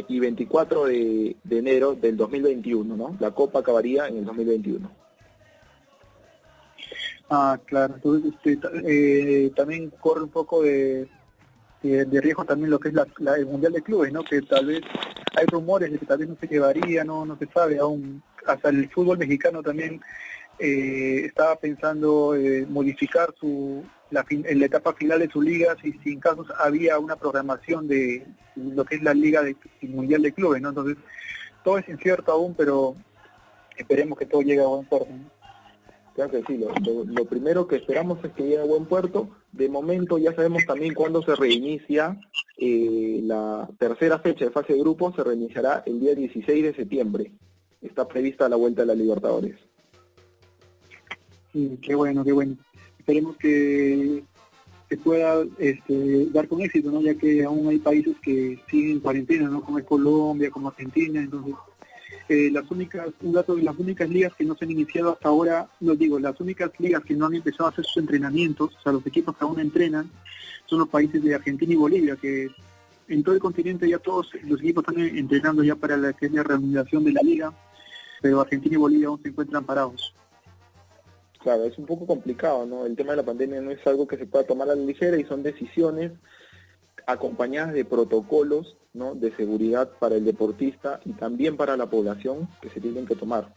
[0.07, 3.17] y 24 de, enero del 2021, ¿no?
[3.19, 4.89] La Copa acabaría en el 2021.
[7.29, 7.95] Ah, claro.
[7.95, 11.07] Entonces, este, eh, también corre un poco de,
[11.81, 14.23] de, riesgo también lo que es la, el Mundial de Clubes, ¿no?
[14.23, 14.81] Que tal vez
[15.35, 18.21] hay rumores de que tal vez no se llevaría, no, no se sabe aún.
[18.45, 20.01] Hasta el fútbol mexicano también
[20.61, 25.93] eh, estaba pensando eh, modificar su la, en la etapa final de su liga si,
[26.03, 30.33] si en casos había una programación de lo que es la liga de, mundial de
[30.33, 30.69] clubes, ¿no?
[30.69, 30.97] Entonces
[31.63, 32.95] todo es incierto aún, pero
[33.75, 35.11] esperemos que todo llegue a buen puerto.
[36.47, 39.29] Sí, lo, primero que esperamos es que llegue a buen puerto.
[39.51, 42.19] De momento ya sabemos también cuándo se reinicia
[42.57, 47.31] eh, la tercera fecha de fase de grupo, se reiniciará el día 16 de septiembre.
[47.81, 49.55] Está prevista la vuelta de la Libertadores.
[51.53, 52.57] Qué bueno, qué bueno.
[52.99, 54.23] Esperemos que
[54.89, 57.01] se pueda este, dar con éxito, ¿no?
[57.01, 59.63] ya que aún hay países que siguen cuarentena, ¿no?
[59.63, 61.55] como es Colombia, como Argentina, entonces
[62.27, 65.29] eh, las únicas, un dato de las únicas ligas que no se han iniciado hasta
[65.29, 68.81] ahora, lo digo, las únicas ligas que no han empezado a hacer sus entrenamientos, o
[68.81, 70.09] sea, los equipos que aún entrenan,
[70.65, 72.49] son los países de Argentina y Bolivia, que
[73.07, 77.03] en todo el continente ya todos los equipos están entrenando ya para la, que reanudación
[77.03, 77.53] de la liga,
[78.21, 80.13] pero Argentina y Bolivia aún se encuentran parados.
[81.41, 82.85] Claro, es un poco complicado, ¿no?
[82.85, 85.17] El tema de la pandemia no es algo que se pueda tomar a la ligera
[85.17, 86.11] y son decisiones
[87.07, 89.15] acompañadas de protocolos ¿no?
[89.15, 93.53] de seguridad para el deportista y también para la población que se tienen que tomar.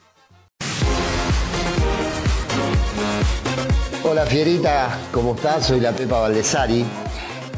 [4.02, 5.66] Hola Fierita, ¿cómo estás?
[5.66, 6.84] Soy la Pepa Valdesari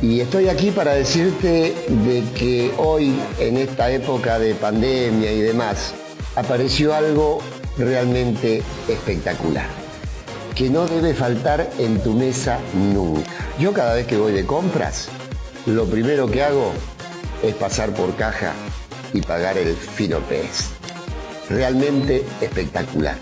[0.01, 5.95] y estoy aquí para decirte de que hoy, en esta época de pandemia y demás,
[6.37, 7.41] apareció algo
[7.77, 9.69] realmente espectacular,
[10.57, 13.31] que no debe faltar en tu mesa nunca.
[13.61, 15.11] Yo cada vez que voy de compras,
[15.67, 16.73] lo primero que hago
[17.43, 18.55] es pasar por caja
[19.13, 20.71] y pagar el fino pez.
[21.51, 23.19] Realmente espectacular.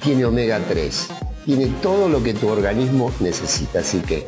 [0.00, 1.08] Tiene omega 3,
[1.44, 4.24] tiene todo lo que tu organismo necesita, así que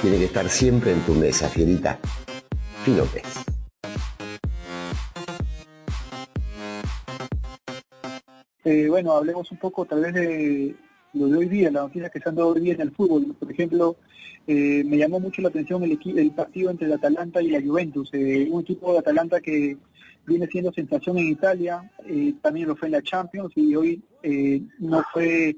[0.00, 1.98] tiene que estar siempre en tu mesa, fierita.
[2.84, 3.24] Fino pez.
[8.62, 10.76] Eh, bueno, hablemos un poco tal vez de
[11.14, 13.34] lo de hoy día, las noticias que se han dado hoy día en el fútbol.
[13.38, 13.96] Por ejemplo,
[14.46, 18.10] eh, me llamó mucho la atención el, el partido entre el Atalanta y la Juventus,
[18.12, 19.76] eh, un equipo de Atalanta que
[20.26, 24.02] viene siendo sensación en Italia, eh, también lo fue en la Champions y hoy
[24.78, 25.56] no fue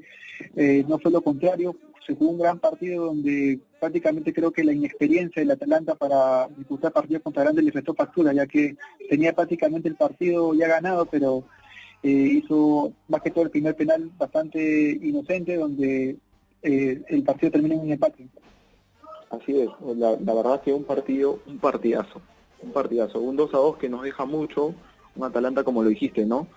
[0.86, 5.40] no fue lo contrario, se jugó un gran partido donde prácticamente creo que la inexperiencia
[5.40, 8.76] del Atalanta para disputar partidos contra grandes le restó factura, ya que
[9.08, 11.44] tenía prácticamente el partido ya ganado, pero
[12.08, 16.16] hizo más que todo el primer penal bastante inocente, donde
[16.62, 18.28] el partido termina en un empate.
[19.30, 22.20] Así es, la, verdad que un partido, un partidazo,
[22.62, 24.74] un partidazo, un 2 a 2 que nos deja mucho,
[25.14, 26.48] un Atalanta como lo dijiste, ¿no?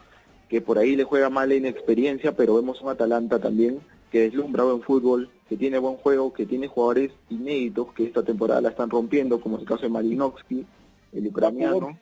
[0.49, 3.79] Que por ahí le juega mal la inexperiencia, pero vemos un Atalanta también
[4.11, 8.61] que deslumbra buen fútbol, que tiene buen juego, que tiene jugadores inéditos que esta temporada
[8.61, 10.65] la están rompiendo, como es el caso de Malinowski,
[11.13, 11.97] el ucraniano.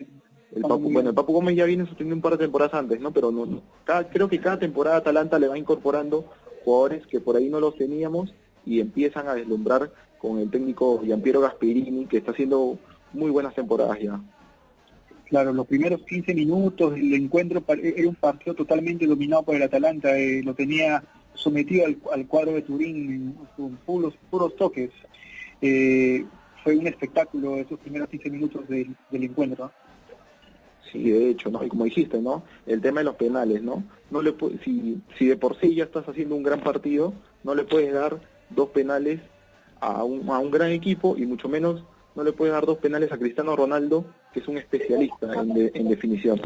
[0.56, 3.12] El Papu, bueno, el Papu Gómez ya viene sosteniendo un par de temporadas antes, ¿no?
[3.12, 3.62] Pero no,
[4.12, 6.26] creo que cada temporada Atalanta le va incorporando
[6.66, 8.34] jugadores que por ahí no los teníamos
[8.66, 12.78] y empiezan a deslumbrar con el técnico Giampiero Gasperini, que está haciendo
[13.14, 14.22] muy buenas temporadas ya.
[15.32, 20.18] Claro, los primeros 15 minutos del encuentro era un partido totalmente dominado por el Atalanta,
[20.18, 21.02] eh, lo tenía
[21.34, 24.92] sometido al, cuadro de Turín con puros, puros toques.
[25.62, 26.26] Eh,
[26.64, 29.72] fue un espectáculo esos primeros 15 minutos del, encuentro.
[30.92, 31.64] Sí, de hecho, ¿no?
[31.64, 32.44] Y como dijiste, ¿no?
[32.66, 33.84] El tema de los penales, ¿no?
[34.10, 37.64] no le si, si de por sí ya estás haciendo un gran partido, no le
[37.64, 39.22] puedes dar dos penales
[39.80, 41.84] a un, a un gran equipo y mucho menos
[42.16, 45.88] no le puede dar dos penales a Cristiano Ronaldo, que es un especialista en, en
[45.88, 46.42] definición.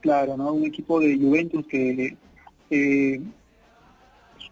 [0.00, 0.52] Claro, ¿no?
[0.52, 2.16] Un equipo de Juventus que
[2.70, 3.20] eh,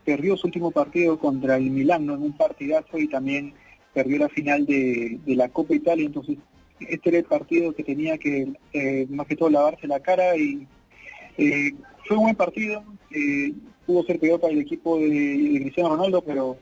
[0.04, 3.54] perdió su último partido contra el Milán, En un partidazo y también
[3.92, 6.38] perdió la final de, la Copa Italia, entonces
[6.80, 10.66] este era el partido que tenía que eh, más que todo lavarse la cara y
[11.38, 11.72] eh,
[12.06, 12.84] fue un buen partido,
[13.86, 16.58] pudo ser peor para el equipo de Cristiano Ronaldo, pero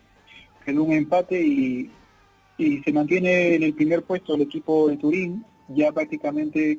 [0.64, 1.90] quedó un empate y,
[2.58, 6.78] se mantiene en el primer puesto el equipo de Turín, ya prácticamente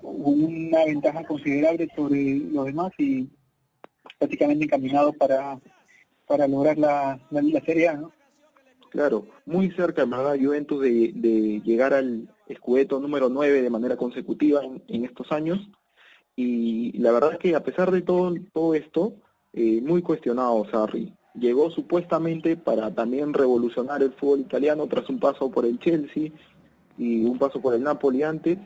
[0.00, 3.28] con una ventaja considerable sobre los demás y
[4.16, 5.58] prácticamente encaminado para,
[6.24, 8.12] para lograr la, la, Serie A, ¿no?
[8.90, 14.62] Claro, muy cerca, en Juventus de, de llegar al escudeto número 9 de manera consecutiva
[14.64, 15.58] en, estos años.
[16.36, 19.14] Y la verdad es que a pesar de todo, todo esto,
[19.52, 21.12] eh, muy cuestionado Sarri.
[21.34, 26.32] Llegó supuestamente para también revolucionar el fútbol italiano tras un paso por el Chelsea
[26.96, 28.58] y un paso por el Napoli antes,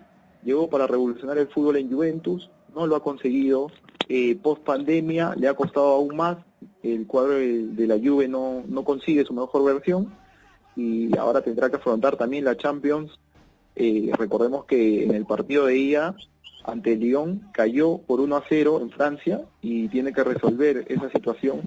[0.43, 3.71] llegó para revolucionar el fútbol en Juventus, no lo ha conseguido,
[4.09, 6.39] eh, post pandemia le ha costado aún más,
[6.83, 10.13] el cuadro de, la Juve no, no consigue su mejor versión
[10.77, 13.19] y ahora tendrá que afrontar también la Champions.
[13.75, 16.15] Eh, recordemos que en el partido de ella
[16.65, 21.63] ante Lyon cayó por 1 a 0 en Francia y tiene que resolver esa situación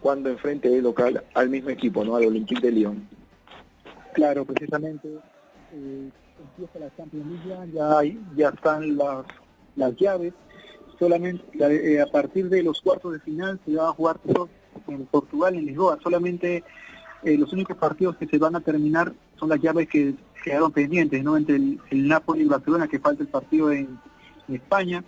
[0.00, 2.16] cuando enfrente el local al mismo equipo, ¿no?
[2.16, 3.08] Al Olympique de Lyon.
[4.12, 5.08] Claro, precisamente
[5.72, 8.02] eh, empieza la Champions League, ya,
[8.36, 9.24] ya están las,
[9.76, 10.34] las llaves.
[10.98, 14.20] Solamente eh, a partir de los cuartos de final se va a jugar
[14.88, 15.98] en Portugal, en Lisboa.
[16.02, 16.62] Solamente
[17.22, 21.22] eh, los únicos partidos que se van a terminar son las llaves que quedaron pendientes,
[21.24, 21.36] ¿no?
[21.36, 23.98] Entre el, el Napoli y Barcelona, que falta el partido en,
[24.46, 25.02] España,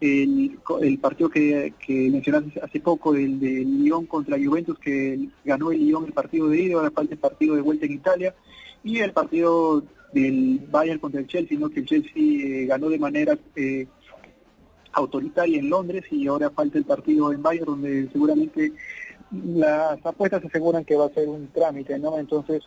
[0.00, 5.70] el, el partido que, que, mencionaste hace poco, el de Lyon contra Juventus, que ganó
[5.70, 8.34] el Lyon el partido de ida, ahora falta el partido de vuelta en Italia,
[8.82, 11.68] y el partido del Bayern contra el Chelsea, ¿no?
[11.68, 13.86] que el Chelsea eh, ganó de manera eh,
[14.92, 18.72] autoritaria en Londres y ahora falta el partido en Bayern, donde seguramente
[19.30, 22.18] las apuestas aseguran que va a ser un trámite, ¿no?
[22.18, 22.62] Entonces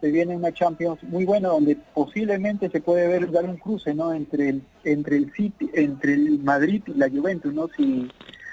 [0.00, 4.12] se viene una Champions muy buena donde posiblemente se puede ver dar un cruce, ¿no?
[4.12, 7.68] Entre el entre el City, entre el Madrid y la Juventus, ¿no?
[7.76, 8.10] Si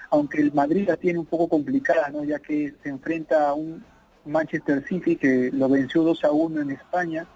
[0.09, 2.23] aunque el Madrid la tiene un poco complicada, ¿no?
[2.23, 3.83] Ya que se enfrenta a un
[4.25, 7.27] Manchester City que lo venció 2 a 1 en España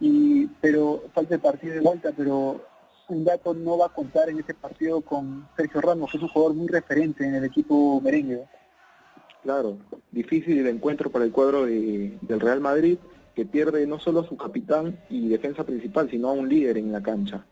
[0.00, 2.60] y pero falta el partido de vuelta, pero
[3.08, 6.28] un dato no va a contar en ese partido con Sergio Ramos, que es un
[6.28, 8.44] jugador muy referente en el equipo merengue.
[9.42, 9.78] Claro,
[10.10, 12.98] difícil el encuentro para el cuadro de, del Real Madrid,
[13.34, 16.92] que pierde no solo a su capitán y defensa principal, sino a un líder en
[16.92, 17.46] la cancha.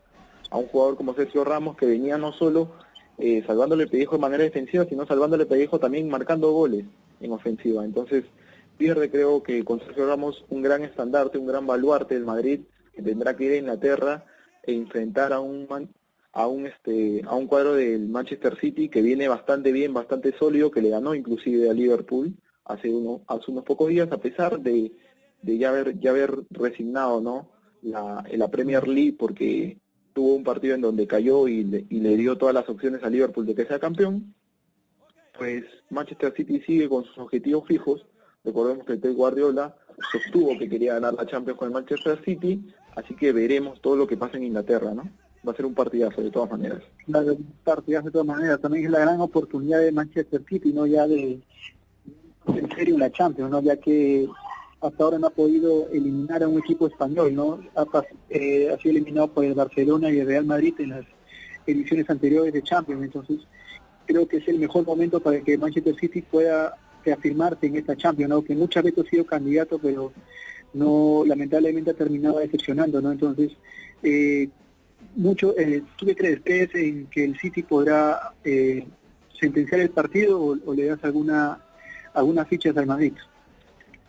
[0.51, 2.71] A un jugador como Sergio Ramos, que venía no solo
[3.17, 6.85] eh, salvándole el pellejo de manera defensiva, sino salvándole el pellejo también marcando goles
[7.19, 7.83] en ofensiva.
[7.83, 8.25] Entonces,
[8.77, 12.61] pierde creo que con Sergio Ramos un gran estandarte, un gran baluarte del Madrid,
[12.93, 14.25] que tendrá que ir a Inglaterra
[14.67, 15.67] enfrentar a un,
[16.33, 20.71] a un este a un cuadro del Manchester City que viene bastante bien, bastante sólido,
[20.71, 24.91] que le ganó inclusive a Liverpool hace uno, hace unos pocos días, a pesar de,
[25.41, 27.49] de ya haber ya haber resignado no
[27.81, 29.77] la, la Premier League porque
[30.13, 33.09] tuvo un partido en donde cayó y le, y le dio todas las opciones a
[33.09, 34.33] Liverpool de que sea campeón,
[35.37, 38.05] pues Manchester City sigue con sus objetivos fijos.
[38.43, 39.75] Recordemos que Pep Guardiola
[40.11, 42.65] sostuvo que quería ganar la Champions con el Manchester City,
[42.97, 45.09] así que veremos todo lo que pasa en Inglaterra, ¿no?
[45.47, 46.81] va a ser un partidazo de todas maneras.
[47.07, 48.59] un partidazo de todas maneras.
[48.59, 51.39] También es la gran oportunidad de Manchester City, no ya de
[52.47, 54.27] en serio la Champions, no ya que
[54.81, 57.85] hasta ahora no ha podido eliminar a un equipo español, no ha,
[58.29, 61.05] eh, ha sido eliminado por el Barcelona y el Real Madrid en las
[61.65, 63.39] ediciones anteriores de Champions, entonces
[64.05, 68.29] creo que es el mejor momento para que Manchester City pueda reafirmarse en esta Champions,
[68.29, 68.43] ¿no?
[68.43, 70.13] que muchas veces ha sido candidato, pero
[70.73, 73.11] no lamentablemente ha terminado decepcionando, ¿no?
[73.11, 73.51] Entonces,
[74.03, 74.49] eh,
[75.15, 76.41] mucho, eh, ¿tú qué crees?
[76.43, 78.85] ¿Crees en que el City podrá eh,
[79.39, 81.59] sentenciar el partido o, le das alguna
[82.13, 83.13] algunas fichas al Madrid?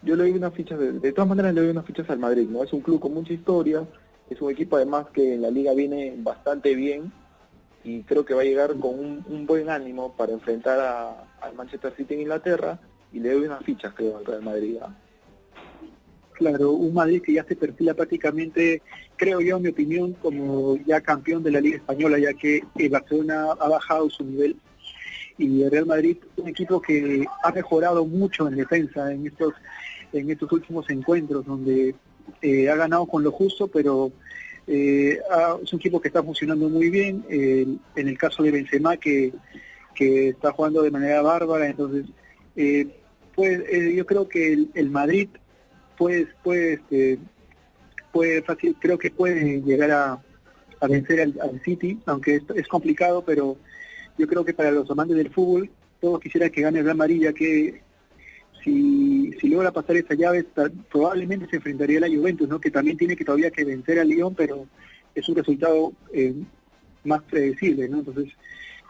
[0.02, 2.62] Yo le doy unas fichas, de, todas maneras le doy unas fichas al Madrid, ¿no?
[2.62, 3.84] Es un club con mucha historia,
[4.30, 7.10] es un equipo además que en la liga viene bastante bien
[7.82, 10.78] y creo que va a llegar con un, buen ánimo para enfrentar
[11.40, 12.78] al Manchester City en Inglaterra
[13.12, 14.78] y le doy unas fichas creo al Real Madrid.
[16.38, 18.80] Claro, un Madrid que ya se perfila prácticamente,
[19.16, 22.88] creo yo, en mi opinión, como ya campeón de la Liga Española, ya que eh,
[22.88, 24.54] Barcelona ha bajado su nivel
[25.36, 29.52] y el Real Madrid, un equipo que ha mejorado mucho en defensa en estos
[30.12, 31.96] en estos últimos encuentros, donde
[32.40, 34.12] eh, ha ganado con lo justo, pero
[34.68, 35.18] eh,
[35.60, 37.24] es un equipo que está funcionando muy bien.
[37.28, 39.32] en el caso de Benzema, que,
[39.92, 42.06] que está jugando de manera bárbara, entonces,
[43.34, 43.62] pues
[43.96, 45.28] yo creo que el Madrid
[45.98, 47.18] puede, puede, este,
[48.12, 50.22] puede fácil, creo que puede llegar a,
[50.88, 53.56] vencer al, City, aunque es, complicado, pero
[54.16, 55.68] yo creo que para los amantes del fútbol,
[56.00, 57.82] todos quisieran que gane el Madrid, ya que
[58.62, 60.46] si, si logra pasar esa llave,
[60.90, 62.60] probablemente se enfrentaría a la Juventus, ¿no?
[62.60, 64.66] que también tiene que todavía que vencer al Lyon, pero
[65.14, 66.34] es un resultado eh,
[67.04, 67.98] más predecible, ¿no?
[67.98, 68.32] Entonces,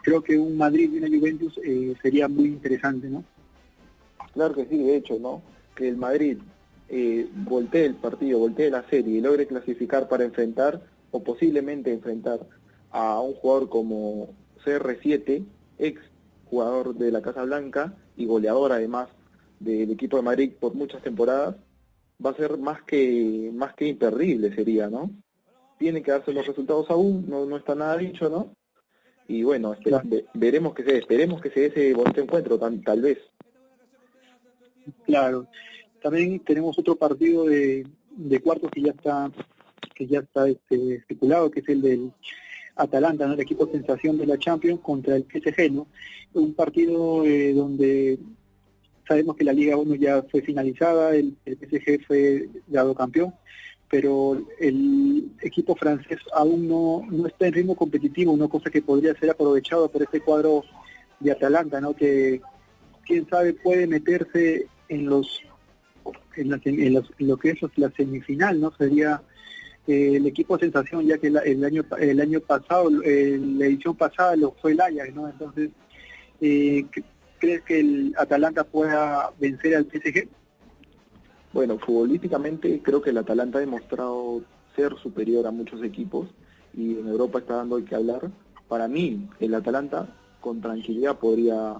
[0.03, 3.23] creo que un Madrid y una Juventus eh, sería muy interesante, ¿no?
[4.33, 5.41] Claro que sí, de hecho, ¿no?
[5.75, 6.37] Que el Madrid
[6.89, 10.81] eh, voltee el partido, voltee la serie y logre clasificar para enfrentar
[11.11, 12.39] o posiblemente enfrentar
[12.91, 14.33] a un jugador como
[14.65, 15.45] CR7,
[15.77, 16.01] ex
[16.45, 19.09] jugador de la Casa Blanca y goleador además
[19.59, 21.55] del equipo de Madrid por muchas temporadas,
[22.23, 25.11] va a ser más que más que imperdible sería, ¿no?
[25.77, 28.55] Tiene que darse los resultados aún, no, no está nada dicho, ¿no?
[29.27, 29.75] Y bueno,
[30.33, 33.19] veremos que se esperemos que se dé ese bonito encuentro, tal vez.
[35.05, 35.47] Claro.
[36.01, 37.85] También tenemos otro partido de,
[38.15, 39.31] de cuartos que ya está
[39.99, 42.11] que ya está este, estipulado, que es el del
[42.75, 43.33] Atalanta, ¿no?
[43.33, 45.87] el equipo sensación de la Champions contra el PSG, ¿no?
[46.33, 48.17] Un partido eh, donde
[49.05, 53.33] sabemos que la Liga 1 ya fue finalizada, el, PSG fue dado campeón,
[53.89, 59.15] pero el equipo francés aún no, no está en ritmo competitivo, una cosa que podría
[59.15, 60.63] ser aprovechado por este cuadro
[61.19, 61.93] de Atalanta, ¿no?
[61.93, 62.39] Que
[63.05, 65.41] quién sabe puede meterse en los
[66.35, 68.71] en, lo que es la semifinal, ¿no?
[68.77, 69.21] Sería
[69.87, 74.51] eh, el equipo sensación, ya que el año el año pasado, la edición pasada lo
[74.61, 75.29] fue el Ajax, ¿no?
[75.29, 75.69] Entonces,
[76.41, 76.85] eh,
[77.39, 80.27] ¿crees que el Atalanta pueda vencer al PSG?
[81.51, 84.43] Bueno, futbolísticamente creo que el Atalanta ha demostrado
[84.75, 86.27] ser superior a muchos equipos
[86.73, 88.29] y en Europa está dando que hablar.
[88.67, 90.07] Para mí, el Atalanta
[90.39, 91.77] con tranquilidad podría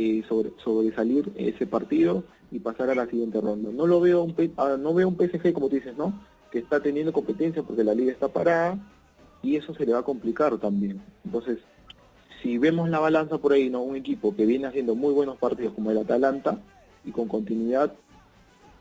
[0.00, 2.22] eh, sobre, sobresalir ese partido
[2.52, 3.70] y pasar a la siguiente ronda.
[3.72, 6.14] No lo veo un ah, no veo un PSG como tú dices, ¿no?
[6.52, 8.78] Que está teniendo competencia porque la liga está parada
[9.42, 11.02] y eso se le va a complicar también.
[11.24, 11.58] Entonces,
[12.40, 13.82] si vemos la balanza por ahí, ¿no?
[13.82, 16.60] Un equipo que viene haciendo muy buenos partidos como el Atalanta
[17.04, 17.92] y con continuidad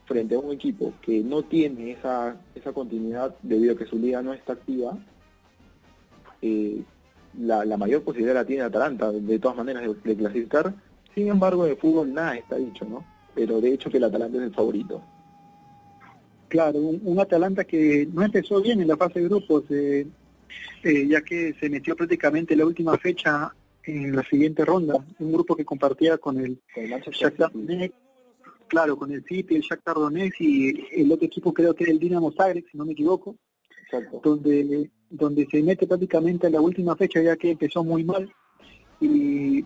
[0.05, 4.21] frente a un equipo que no tiene esa, esa continuidad debido a que su liga
[4.21, 4.95] no está activa,
[6.43, 6.83] eh,
[7.39, 10.75] la, la, mayor posibilidad la tiene Atalanta, de todas maneras, de, clasificar.
[11.17, 13.03] Sin embargo, de fútbol nada está dicho, ¿no?
[13.33, 15.01] Pero de hecho que el Atalanta es el favorito.
[16.47, 20.05] Claro, un, Atalanta que no empezó bien en la fase de grupos, eh,
[20.83, 23.51] eh, ya que se metió prácticamente la última fecha
[23.81, 27.93] en la siguiente ronda, un grupo que compartía con el, el
[28.67, 31.97] claro, con el City, el Shakhtar Donetsk y el otro equipo creo que es el
[31.97, 33.35] Dinamo Zagreb, si no me equivoco,
[34.21, 38.31] donde donde se mete prácticamente a la última fecha ya que empezó muy mal
[39.01, 39.65] y,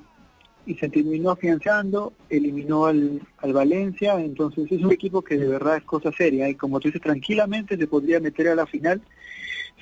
[0.65, 5.77] y se terminó afianzando, eliminó al, al Valencia, entonces es un equipo que de verdad
[5.77, 9.01] es cosa seria y como tú dices tranquilamente se podría meter a la final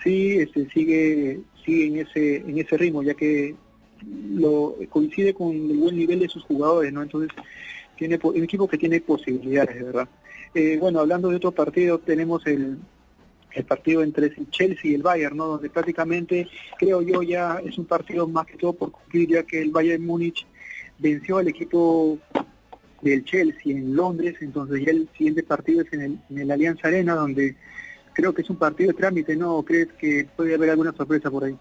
[0.03, 3.55] si este, sigue sigue en ese en ese ritmo ya que
[4.31, 7.03] lo coincide con el buen nivel de sus jugadores, ¿no?
[7.03, 7.29] Entonces
[7.97, 10.09] tiene un equipo que tiene posibilidades, de verdad.
[10.53, 12.77] Eh, bueno, hablando de otro partido, tenemos el,
[13.53, 15.45] el partido entre el Chelsea y el Bayern, ¿no?
[15.45, 19.61] Donde prácticamente, creo yo, ya es un partido más que todo por cumplir, ya que
[19.61, 20.47] el Bayern Múnich
[20.99, 22.17] venció al equipo
[23.01, 26.87] del Chelsea en Londres, entonces ya el siguiente partido es en el, en el Alianza
[26.89, 27.55] Arena, donde
[28.13, 29.63] creo que es un partido de trámite, ¿no?
[29.63, 31.57] crees que puede haber alguna sorpresa por ahí?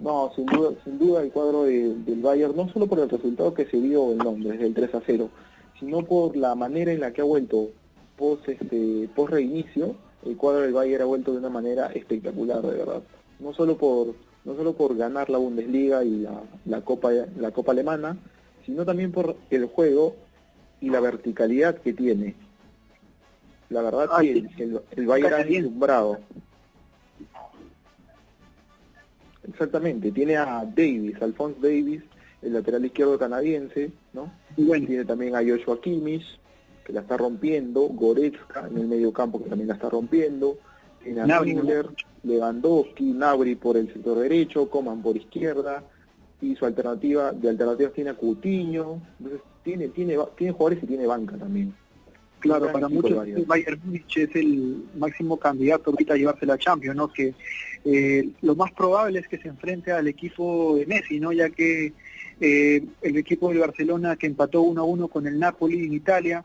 [0.00, 3.66] No, sin duda, sin duda el cuadro del Bayern, no solo por el resultado que
[3.66, 5.30] se vio en Londres, del 3 a 0,
[5.78, 7.70] sino por la manera en la que ha vuelto
[8.16, 9.94] post, este, post reinicio,
[10.26, 13.02] el cuadro del Bayern ha vuelto de una manera espectacular, de verdad.
[13.38, 14.14] No solo por,
[14.44, 16.26] no solo por ganar la Bundesliga y
[16.66, 18.16] la, Copa, la Copa Alemana,
[18.64, 20.16] sino también por el juego
[20.80, 22.34] y la verticalidad que tiene.
[23.70, 26.18] La verdad que el, el, Bayern ha deslumbrado.
[29.48, 32.02] Exactamente, tiene a Davis, Alphonse Davis,
[32.42, 34.32] el lateral izquierdo canadiense, ¿no?
[34.56, 34.86] Y bueno.
[34.86, 36.38] Tiene también a Joshua Kimmich,
[36.84, 40.58] que la está rompiendo, Goretzka en el medio campo que también la está rompiendo,
[41.04, 41.86] tiene a Müller,
[42.22, 45.84] Lewandowski, Nabri por el sector derecho, Coman por izquierda,
[46.40, 51.06] y su alternativa, de alternativas tiene a Coutinho, entonces tiene, tiene, tiene jugadores y tiene
[51.06, 51.74] banca también.
[52.44, 56.94] Claro, para muchos el Bayern Múnich es el máximo candidato ahorita a llevarse la Champions,
[56.94, 57.08] ¿no?
[57.08, 57.32] Que
[57.86, 61.32] eh, lo más probable es que se enfrente al equipo de Messi, ¿no?
[61.32, 61.94] Ya que
[62.40, 66.44] eh, el equipo de Barcelona que empató 1 a 1 con el Napoli en Italia,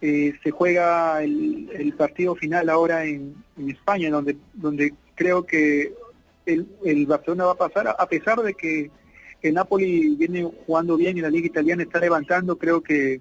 [0.00, 3.34] eh, se juega el, partido final ahora en,
[3.66, 5.92] España, donde, donde creo que
[6.46, 8.90] el, el Barcelona va a pasar, a pesar de que
[9.42, 13.20] el Napoli viene jugando bien y la liga italiana está levantando, creo que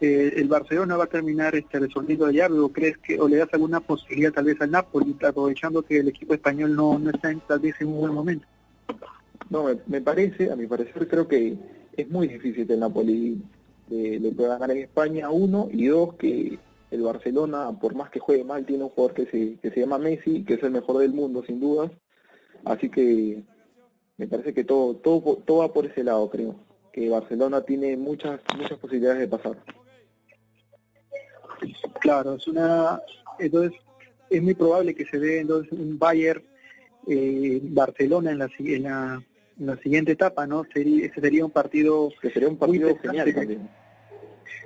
[0.00, 3.48] eh, el Barcelona va a terminar este resolviendo allá, o crees que o le das
[3.52, 7.40] alguna posibilidad tal vez al Napoli, aprovechando que el equipo español no, no está en,
[7.40, 8.46] tal vez en un buen momento.
[9.48, 11.56] No, me, parece, a mi parecer creo que
[11.96, 13.42] es muy difícil el Napoli
[13.92, 16.58] le pueda ganar en España, uno, y dos, que
[16.90, 19.98] el Barcelona, por más que juegue mal, tiene un jugador que se, que se llama
[19.98, 21.90] Messi, que es el mejor del mundo, sin dudas.
[22.64, 23.42] Así que
[24.18, 26.54] me parece que todo, todo, todo va por ese lado, creo.
[26.92, 29.56] Que Barcelona tiene muchas, muchas posibilidades de pasar.
[32.00, 33.00] Claro, es una,
[33.38, 33.72] entonces
[34.28, 36.42] es muy probable que se dé entonces un Bayern
[37.06, 39.22] eh, Barcelona en la, en la,
[39.58, 40.64] en la siguiente etapa, ¿no?
[40.72, 43.68] Sería, ese sería un partido que sería un partido genial también.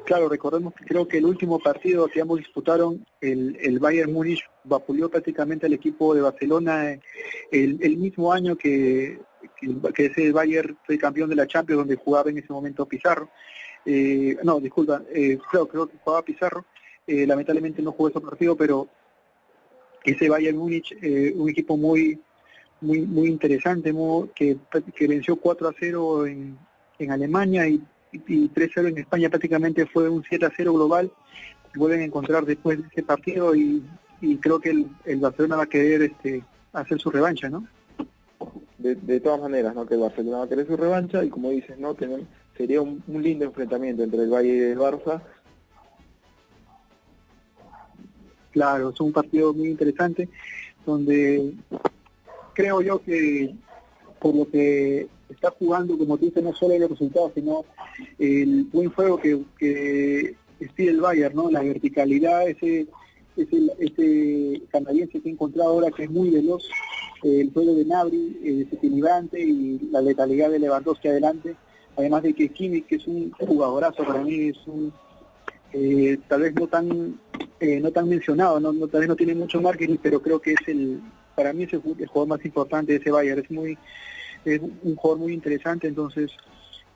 [0.04, 4.44] Claro, recordemos que creo que el último partido que ambos disputaron, el, el Bayern Múnich
[4.64, 7.00] vapuleó prácticamente al equipo de Barcelona eh,
[7.50, 9.18] el, el mismo año que,
[9.94, 13.30] que, ese Bayern fue campeón de la Champions donde jugaba en ese momento Pizarro.
[13.84, 16.64] Eh, no, disculpa, eh, creo, creo que jugaba Pizarro.
[17.06, 18.88] Eh, lamentablemente no jugó ese partido, pero
[20.04, 22.20] ese Bayern Múnich, eh, un equipo muy
[22.80, 23.92] muy muy interesante,
[24.34, 24.58] que,
[24.94, 26.58] que venció 4 a 0 en,
[26.98, 27.82] en Alemania y,
[28.26, 31.10] y 3-0 en España prácticamente fue un 7-0 global.
[31.74, 33.82] Vuelven a encontrar después de ese partido y,
[34.40, 36.42] creo que el, Barcelona va a querer este,
[36.72, 37.66] hacer su revancha, ¿no?
[38.78, 39.86] De, todas maneras, ¿no?
[39.86, 41.96] Que el Barcelona va a querer su revancha y como dices, ¿no?
[42.56, 45.20] sería un, un lindo enfrentamiento entre el Valle y el Barça
[48.56, 50.30] Claro, es un partido muy interesante
[50.86, 51.52] donde
[52.54, 53.54] creo yo que
[54.18, 57.64] por lo que está jugando, como tú dices, no solo los resultados, sino
[58.18, 60.36] el buen juego que, que
[60.76, 61.50] el Bayern, ¿no?
[61.50, 62.86] La verticalidad, ese,
[63.36, 66.68] ese, canadiense que he encontrado ahora que es muy veloz,
[67.22, 71.56] el juego de Nabri, eh, desequilibrante y la letalidad de Lewandowski adelante,
[71.96, 74.92] además de que Kimmich, que es un jugadorazo para mí, es un
[75.72, 77.18] eh, tal vez no tan
[77.58, 80.68] eh, no tan mencionado, no, tal vez no tiene mucho marketing, pero creo que es
[80.68, 81.00] el,
[81.34, 83.78] para mí es el, jugador más importante de ese Bayern, es muy,
[84.54, 86.30] es un jugador muy interesante, entonces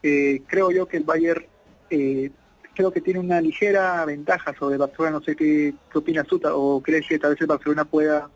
[0.03, 1.44] eh, creo yo que el Bayern
[1.90, 2.30] eh,
[2.74, 6.40] creo que tiene una ligera ventaja sobre el Barcelona, no sé qué, qué opinas tú,
[6.44, 8.30] o crees que tal vez el Barcelona pueda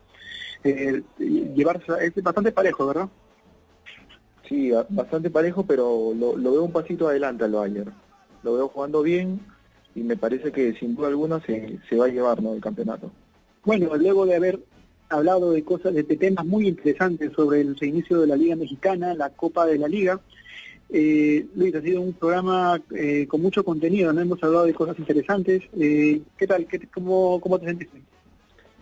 [0.63, 3.09] eh, llevarse, es bastante parejo, ¿verdad?
[4.47, 7.93] Sí, bastante parejo, pero lo, lo veo un pasito adelante al Bayern,
[8.43, 9.39] lo veo jugando bien,
[9.95, 12.53] y me parece que sin duda alguna se, se va a llevar ¿no?
[12.53, 13.11] el campeonato.
[13.63, 14.59] Bueno, luego de haber
[15.15, 19.29] hablado de cosas, de, temas muy interesantes sobre el reinicio de la Liga Mexicana, la
[19.29, 20.19] Copa de la Liga,
[20.89, 24.21] eh, Luis, ha sido un programa eh, con mucho contenido, ¿no?
[24.21, 25.63] Hemos hablado de cosas interesantes.
[25.77, 26.67] Eh, ¿Qué tal?
[26.67, 28.01] ¿Qué, cómo, ¿Cómo te sentiste?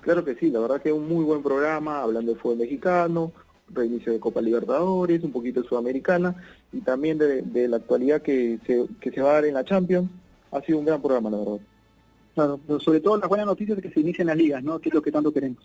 [0.01, 3.31] Claro que sí, la verdad que es un muy buen programa, hablando del fútbol mexicano,
[3.69, 6.35] reinicio de Copa Libertadores, un poquito de Sudamericana,
[6.73, 9.63] y también de, de la actualidad que se, que se va a dar en la
[9.63, 10.09] Champions,
[10.51, 11.59] ha sido un gran programa, la verdad.
[12.33, 14.79] Claro, pero sobre todo las buenas noticias de que se inician las ligas, ¿no?
[14.79, 15.63] Que es lo que tanto queremos.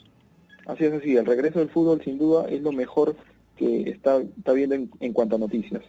[0.68, 1.16] Así es, así.
[1.16, 3.16] El regreso del fútbol, sin duda, es lo mejor
[3.56, 5.82] que está, está viendo en, cuanto a noticias.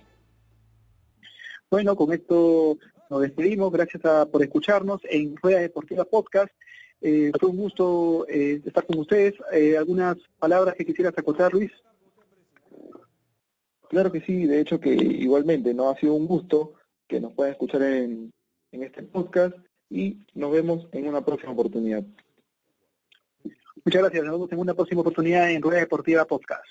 [1.70, 2.78] Bueno, con esto
[3.10, 3.74] nos despedimos.
[3.74, 4.02] Gracias
[4.32, 6.54] por escucharnos en Rueda Deportiva Podcast.
[7.02, 9.34] Eh, fue un gusto eh, estar con ustedes.
[9.52, 11.72] Eh, ¿Algunas palabras que quisieras acotar, Luis?
[13.90, 16.74] Claro que sí, de hecho que igualmente no ha sido un gusto
[17.06, 18.32] que nos puedan escuchar en,
[18.72, 19.58] en este podcast
[19.90, 22.06] y nos vemos en una próxima oportunidad.
[23.90, 26.64] Muchas gracias, nos vemos en una próxima oportunidad en Rueda Deportiva Podcast.